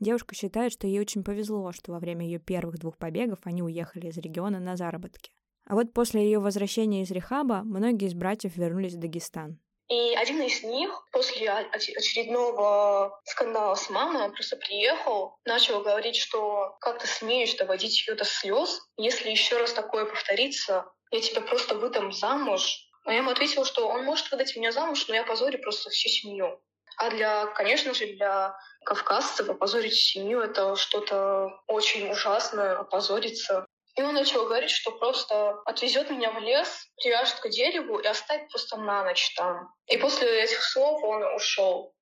Девушка 0.00 0.34
считает, 0.34 0.72
что 0.72 0.86
ей 0.86 1.00
очень 1.00 1.24
повезло, 1.24 1.72
что 1.72 1.92
во 1.92 1.98
время 1.98 2.24
ее 2.24 2.38
первых 2.38 2.78
двух 2.78 2.96
побегов 2.96 3.40
они 3.44 3.62
уехали 3.62 4.06
из 4.06 4.16
региона 4.18 4.60
на 4.60 4.76
заработки. 4.76 5.32
А 5.66 5.74
вот 5.74 5.92
после 5.92 6.22
ее 6.24 6.38
возвращения 6.38 7.02
из 7.02 7.10
рехаба 7.10 7.62
многие 7.64 8.06
из 8.06 8.14
братьев 8.14 8.56
вернулись 8.56 8.94
в 8.94 9.00
Дагестан. 9.00 9.58
И 9.88 10.14
один 10.14 10.42
из 10.42 10.62
них 10.62 10.90
после 11.12 11.50
очередного 11.50 13.18
скандала 13.24 13.74
с 13.74 13.88
мамой 13.88 14.30
просто 14.32 14.56
приехал, 14.56 15.38
начал 15.46 15.82
говорить, 15.82 16.16
что 16.16 16.76
как 16.80 16.98
ты 16.98 17.06
смеешь 17.06 17.54
доводить 17.54 18.06
ее 18.06 18.14
до 18.14 18.24
слез, 18.24 18.80
если 18.98 19.30
еще 19.30 19.58
раз 19.58 19.72
такое 19.72 20.04
повторится, 20.04 20.84
я 21.10 21.20
тебя 21.20 21.40
просто 21.40 21.74
выдам 21.74 22.12
замуж. 22.12 22.86
А 23.04 23.12
я 23.12 23.18
ему 23.18 23.30
ответила, 23.30 23.64
что 23.64 23.88
он 23.88 24.04
может 24.04 24.30
выдать 24.30 24.54
меня 24.56 24.72
замуж, 24.72 25.08
но 25.08 25.14
я 25.14 25.24
позорю 25.24 25.58
просто 25.58 25.88
всю 25.88 26.10
семью. 26.10 26.60
А 26.96 27.10
для, 27.10 27.46
конечно 27.46 27.94
же, 27.94 28.06
для 28.06 28.56
кавказцев 28.84 29.48
опозорить 29.48 29.94
семью— 29.94 30.40
это 30.42 30.76
что-то 30.76 31.60
очень 31.66 32.10
ужасное, 32.10 32.78
опозориться. 32.78 33.66
И 33.96 34.02
он 34.02 34.14
начал 34.14 34.44
говорить, 34.44 34.70
что 34.70 34.92
просто 34.92 35.60
отвезет 35.64 36.08
меня 36.10 36.30
в 36.30 36.38
лес, 36.38 36.86
привяжет 36.96 37.40
к 37.40 37.48
дереву 37.48 37.98
и 37.98 38.06
оставит 38.06 38.48
просто 38.48 38.76
на 38.76 39.04
ночь 39.04 39.34
там. 39.34 39.74
И 39.86 39.96
после 39.96 40.44
этих 40.44 40.62
слов 40.62 41.02
он 41.02 41.22
ушел. 41.34 41.92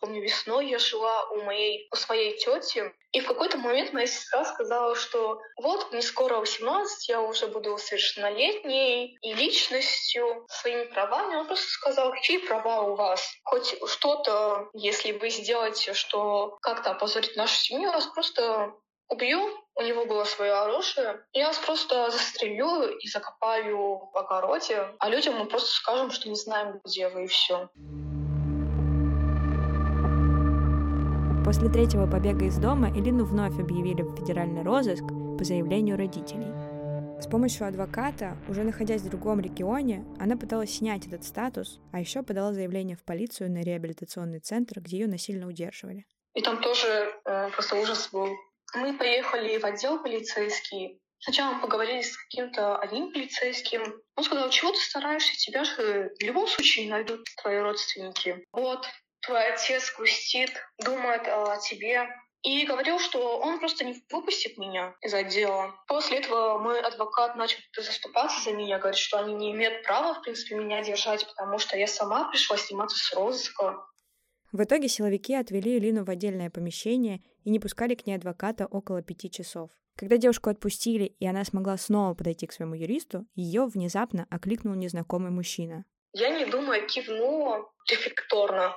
Помню, 0.00 0.22
весной 0.22 0.68
я 0.68 0.78
жила 0.78 1.24
у 1.30 1.42
моей, 1.42 1.88
у 1.92 1.96
своей 1.96 2.36
тети, 2.38 2.92
и 3.12 3.20
в 3.20 3.26
какой-то 3.26 3.56
момент 3.56 3.92
моя 3.92 4.06
сестра 4.06 4.44
сказала, 4.44 4.94
что 4.94 5.40
вот 5.56 5.92
мне 5.92 6.02
скоро 6.02 6.36
18, 6.36 7.08
я 7.08 7.20
уже 7.22 7.46
буду 7.46 7.78
совершеннолетней 7.78 9.16
и 9.22 9.34
личностью, 9.34 10.46
своими 10.48 10.84
правами. 10.84 11.36
Он 11.36 11.46
просто 11.46 11.68
сказал, 11.70 12.12
какие 12.12 12.38
права 12.38 12.82
у 12.82 12.94
вас? 12.96 13.26
Хоть 13.44 13.76
что-то, 13.86 14.68
если 14.74 15.12
вы 15.12 15.30
сделаете, 15.30 15.94
что 15.94 16.58
как-то 16.60 16.90
опозорит 16.90 17.36
нашу 17.36 17.56
семью, 17.56 17.90
вас 17.92 18.06
просто 18.06 18.74
убью, 19.08 19.50
у 19.74 19.82
него 19.82 20.04
было 20.04 20.24
свое 20.24 20.52
оружие, 20.52 21.24
я 21.32 21.46
вас 21.48 21.58
просто 21.58 22.10
застрелю 22.10 22.98
и 22.98 23.08
закопаю 23.08 24.10
в 24.12 24.16
огороде, 24.16 24.88
а 24.98 25.08
людям 25.08 25.38
мы 25.38 25.46
просто 25.46 25.70
скажем, 25.70 26.10
что 26.10 26.28
не 26.28 26.36
знаем, 26.36 26.80
где 26.84 27.08
вы, 27.08 27.24
и 27.24 27.26
все. 27.26 27.68
После 31.48 31.70
третьего 31.70 32.06
побега 32.06 32.44
из 32.44 32.58
дома 32.58 32.90
Элину 32.90 33.24
вновь 33.24 33.58
объявили 33.58 34.02
в 34.02 34.14
федеральный 34.16 34.62
розыск 34.62 35.02
по 35.38 35.44
заявлению 35.44 35.96
родителей. 35.96 36.52
С 37.22 37.26
помощью 37.26 37.66
адвоката, 37.66 38.36
уже 38.50 38.64
находясь 38.64 39.00
в 39.00 39.08
другом 39.08 39.40
регионе, 39.40 40.04
она 40.20 40.36
пыталась 40.36 40.76
снять 40.76 41.06
этот 41.06 41.24
статус, 41.24 41.80
а 41.90 42.00
еще 42.00 42.22
подала 42.22 42.52
заявление 42.52 42.98
в 42.98 43.02
полицию 43.02 43.50
на 43.50 43.62
реабилитационный 43.62 44.40
центр, 44.40 44.80
где 44.80 44.98
ее 44.98 45.06
насильно 45.06 45.48
удерживали. 45.48 46.04
И 46.34 46.42
там 46.42 46.60
тоже 46.60 47.14
э, 47.24 47.48
просто 47.48 47.76
ужас 47.76 48.10
был. 48.12 48.28
Мы 48.74 48.98
поехали 48.98 49.56
в 49.56 49.64
отдел 49.64 50.02
полицейский. 50.02 51.00
Сначала 51.18 51.54
мы 51.54 51.62
поговорили 51.62 52.02
с 52.02 52.14
каким-то 52.14 52.76
одним 52.76 53.10
полицейским. 53.10 54.02
Он 54.16 54.22
сказал, 54.22 54.50
чего 54.50 54.70
ты 54.72 54.80
стараешься, 54.80 55.34
тебя 55.38 55.64
же 55.64 56.12
в 56.20 56.22
любом 56.22 56.46
случае 56.46 56.90
найдут 56.90 57.26
твои 57.40 57.58
родственники. 57.58 58.44
Вот, 58.52 58.86
твой 59.22 59.52
отец 59.52 59.94
грустит, 59.96 60.50
думает 60.78 61.26
о 61.26 61.56
тебе. 61.58 62.08
И 62.44 62.64
говорил, 62.66 63.00
что 63.00 63.40
он 63.40 63.58
просто 63.58 63.84
не 63.84 64.00
выпустит 64.10 64.58
меня 64.58 64.94
из 65.00 65.12
отдела. 65.12 65.74
После 65.88 66.18
этого 66.18 66.58
мой 66.58 66.80
адвокат 66.80 67.34
начал 67.34 67.58
заступаться 67.76 68.40
за 68.42 68.56
меня, 68.56 68.78
говорит, 68.78 68.98
что 68.98 69.18
они 69.18 69.34
не 69.34 69.50
имеют 69.50 69.82
права, 69.82 70.14
в 70.14 70.22
принципе, 70.22 70.54
меня 70.54 70.82
держать, 70.84 71.26
потому 71.26 71.58
что 71.58 71.76
я 71.76 71.88
сама 71.88 72.30
пришла 72.30 72.56
сниматься 72.56 72.96
с 72.96 73.12
розыска. 73.12 73.84
В 74.52 74.62
итоге 74.62 74.88
силовики 74.88 75.34
отвели 75.34 75.78
Лину 75.78 76.04
в 76.04 76.10
отдельное 76.10 76.48
помещение 76.48 77.22
и 77.44 77.50
не 77.50 77.58
пускали 77.58 77.94
к 77.94 78.06
ней 78.06 78.14
адвоката 78.14 78.66
около 78.66 79.02
пяти 79.02 79.30
часов. 79.30 79.70
Когда 79.96 80.16
девушку 80.16 80.48
отпустили, 80.48 81.04
и 81.04 81.26
она 81.26 81.44
смогла 81.44 81.76
снова 81.76 82.14
подойти 82.14 82.46
к 82.46 82.52
своему 82.52 82.74
юристу, 82.74 83.26
ее 83.34 83.66
внезапно 83.66 84.26
окликнул 84.30 84.74
незнакомый 84.74 85.32
мужчина. 85.32 85.84
Я, 86.12 86.30
не 86.30 86.46
думая, 86.46 86.86
кивнула 86.86 87.68
рефлекторно. 87.90 88.76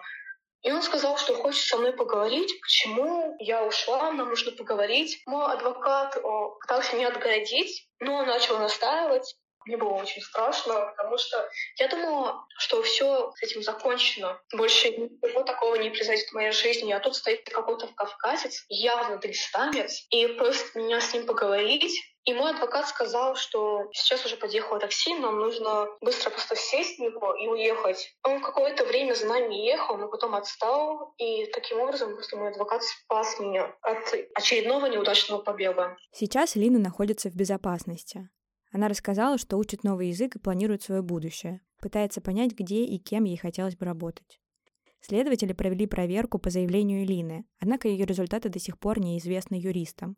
И 0.62 0.72
он 0.72 0.84
сказал, 0.84 1.18
что 1.18 1.34
хочет 1.34 1.66
со 1.66 1.78
мной 1.78 1.94
поговорить, 1.94 2.62
почему 2.62 3.36
я 3.40 3.66
ушла, 3.66 4.12
нам 4.12 4.30
нужно 4.30 4.52
поговорить. 4.52 5.22
Мой 5.26 5.52
адвокат 5.52 6.18
о, 6.18 6.56
пытался 6.60 6.96
меня 6.96 7.08
отгородить, 7.08 7.90
но 8.00 8.18
он 8.18 8.28
начал 8.28 8.60
настаивать. 8.60 9.36
Мне 9.66 9.78
было 9.78 9.94
очень 9.94 10.22
страшно, 10.22 10.94
потому 10.96 11.18
что 11.18 11.50
я 11.78 11.88
думала, 11.88 12.46
что 12.58 12.82
все 12.84 13.32
с 13.36 13.44
этим 13.44 13.62
закончено. 13.62 14.40
Больше 14.56 14.90
ничего 14.90 15.44
такого 15.44 15.76
не 15.76 15.90
произойдет 15.90 16.28
в 16.30 16.34
моей 16.34 16.52
жизни. 16.52 16.92
А 16.92 17.00
тут 17.00 17.16
стоит 17.16 17.48
какой-то 17.50 17.88
кавказец, 17.96 18.66
явно 18.70 19.18
дагестанец, 19.18 20.06
и 20.10 20.28
просит 20.28 20.76
меня 20.76 21.00
с 21.00 21.14
ним 21.14 21.26
поговорить. 21.26 21.94
И 22.24 22.34
мой 22.34 22.52
адвокат 22.52 22.88
сказал, 22.88 23.36
что 23.36 23.90
сейчас 23.94 24.24
уже 24.26 24.38
подъехало 24.38 24.80
такси, 24.80 25.16
нам 25.16 25.40
нужно 25.40 25.88
быстро 26.02 26.30
просто 26.30 26.56
сесть 26.56 27.00
в 27.00 27.02
него 27.02 27.34
и 27.34 27.48
уехать. 27.48 28.16
Он 28.24 28.42
какое-то 28.42 28.86
время 28.86 29.16
за 29.16 29.26
нами 29.26 29.56
ехал, 29.56 29.98
но 29.98 30.08
потом 30.08 30.36
отстал, 30.36 31.16
и 31.18 31.48
таким 31.48 31.80
образом 31.80 32.14
просто 32.14 32.38
мой 32.38 32.52
адвокат 32.52 32.84
спас 32.84 33.40
меня 33.40 33.76
от 33.82 34.14
очередного 34.36 34.86
неудачного 34.86 35.42
побега. 35.42 35.98
Сейчас 36.12 36.56
Лина 36.56 36.78
находится 36.78 37.30
в 37.30 37.36
безопасности. 37.36 38.30
Она 38.72 38.88
рассказала, 38.88 39.38
что 39.38 39.58
учит 39.58 39.84
новый 39.84 40.10
язык 40.10 40.36
и 40.36 40.40
планирует 40.40 40.82
свое 40.82 41.02
будущее. 41.02 41.62
Пытается 41.82 42.22
понять, 42.22 42.54
где 42.58 42.86
и 42.86 42.98
кем 42.98 43.26
ей 43.26 43.38
хотелось 43.38 43.76
бы 43.76 43.86
работать. 43.86 44.40
Следователи 45.02 45.52
провели 45.52 45.88
проверку 45.88 46.38
по 46.38 46.50
заявлению 46.50 47.06
Лины, 47.06 47.46
однако 47.60 47.88
ее 47.88 48.06
результаты 48.06 48.50
до 48.50 48.60
сих 48.60 48.78
пор 48.78 49.00
неизвестны 49.00 49.56
юристам. 49.56 50.16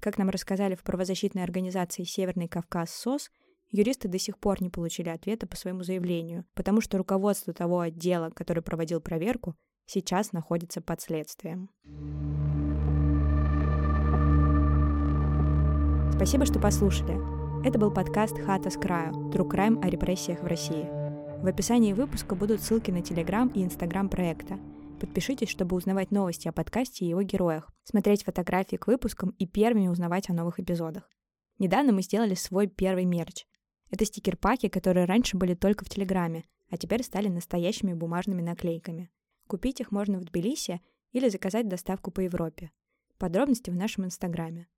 Как 0.00 0.18
нам 0.18 0.28
рассказали 0.28 0.74
в 0.74 0.82
правозащитной 0.82 1.44
организации 1.44 2.02
«Северный 2.02 2.48
Кавказ» 2.48 2.90
СОС, 2.90 3.30
юристы 3.70 4.08
до 4.08 4.18
сих 4.18 4.38
пор 4.38 4.60
не 4.60 4.70
получили 4.70 5.08
ответа 5.08 5.46
по 5.46 5.56
своему 5.56 5.82
заявлению, 5.82 6.44
потому 6.54 6.80
что 6.80 6.98
руководство 6.98 7.54
того 7.54 7.80
отдела, 7.80 8.30
который 8.30 8.62
проводил 8.62 9.00
проверку, 9.00 9.54
сейчас 9.86 10.32
находится 10.32 10.80
под 10.80 11.00
следствием. 11.00 11.70
Спасибо, 16.16 16.44
что 16.44 16.58
послушали. 16.58 17.33
Это 17.64 17.78
был 17.78 17.90
подкаст 17.90 18.38
«Хата 18.38 18.68
с 18.68 18.76
краю» 18.76 19.14
True 19.30 19.48
Crime 19.48 19.82
о 19.82 19.88
репрессиях 19.88 20.40
в 20.42 20.46
России. 20.46 20.86
В 21.42 21.46
описании 21.46 21.94
выпуска 21.94 22.34
будут 22.34 22.60
ссылки 22.60 22.90
на 22.90 23.00
Телеграм 23.00 23.48
и 23.48 23.64
Инстаграм 23.64 24.10
проекта. 24.10 24.58
Подпишитесь, 25.00 25.48
чтобы 25.48 25.74
узнавать 25.74 26.10
новости 26.10 26.46
о 26.46 26.52
подкасте 26.52 27.06
и 27.06 27.08
его 27.08 27.22
героях, 27.22 27.72
смотреть 27.84 28.24
фотографии 28.24 28.76
к 28.76 28.86
выпускам 28.86 29.30
и 29.38 29.46
первыми 29.46 29.88
узнавать 29.88 30.28
о 30.28 30.34
новых 30.34 30.60
эпизодах. 30.60 31.08
Недавно 31.58 31.94
мы 31.94 32.02
сделали 32.02 32.34
свой 32.34 32.66
первый 32.66 33.06
мерч. 33.06 33.46
Это 33.90 34.04
стикер-паки, 34.04 34.68
которые 34.68 35.06
раньше 35.06 35.38
были 35.38 35.54
только 35.54 35.86
в 35.86 35.88
Телеграме, 35.88 36.44
а 36.68 36.76
теперь 36.76 37.02
стали 37.02 37.28
настоящими 37.28 37.94
бумажными 37.94 38.42
наклейками. 38.42 39.10
Купить 39.46 39.80
их 39.80 39.90
можно 39.90 40.18
в 40.18 40.24
Тбилиси 40.24 40.82
или 41.12 41.30
заказать 41.30 41.66
доставку 41.66 42.10
по 42.10 42.20
Европе. 42.20 42.72
Подробности 43.16 43.70
в 43.70 43.74
нашем 43.74 44.04
Инстаграме. 44.04 44.68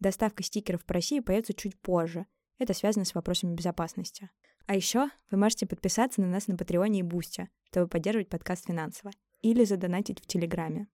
Доставка 0.00 0.42
стикеров 0.42 0.84
по 0.84 0.94
России 0.94 1.20
появится 1.20 1.54
чуть 1.54 1.78
позже. 1.80 2.26
Это 2.58 2.74
связано 2.74 3.04
с 3.04 3.14
вопросами 3.14 3.54
безопасности. 3.54 4.30
А 4.66 4.74
еще 4.74 5.08
вы 5.30 5.38
можете 5.38 5.66
подписаться 5.66 6.20
на 6.20 6.28
нас 6.28 6.46
на 6.46 6.56
Патреоне 6.56 7.00
и 7.00 7.02
Бусте, 7.02 7.48
чтобы 7.64 7.88
поддерживать 7.88 8.28
подкаст 8.28 8.66
финансово. 8.66 9.10
Или 9.42 9.64
задонатить 9.64 10.20
в 10.20 10.26
Телеграме. 10.26 10.88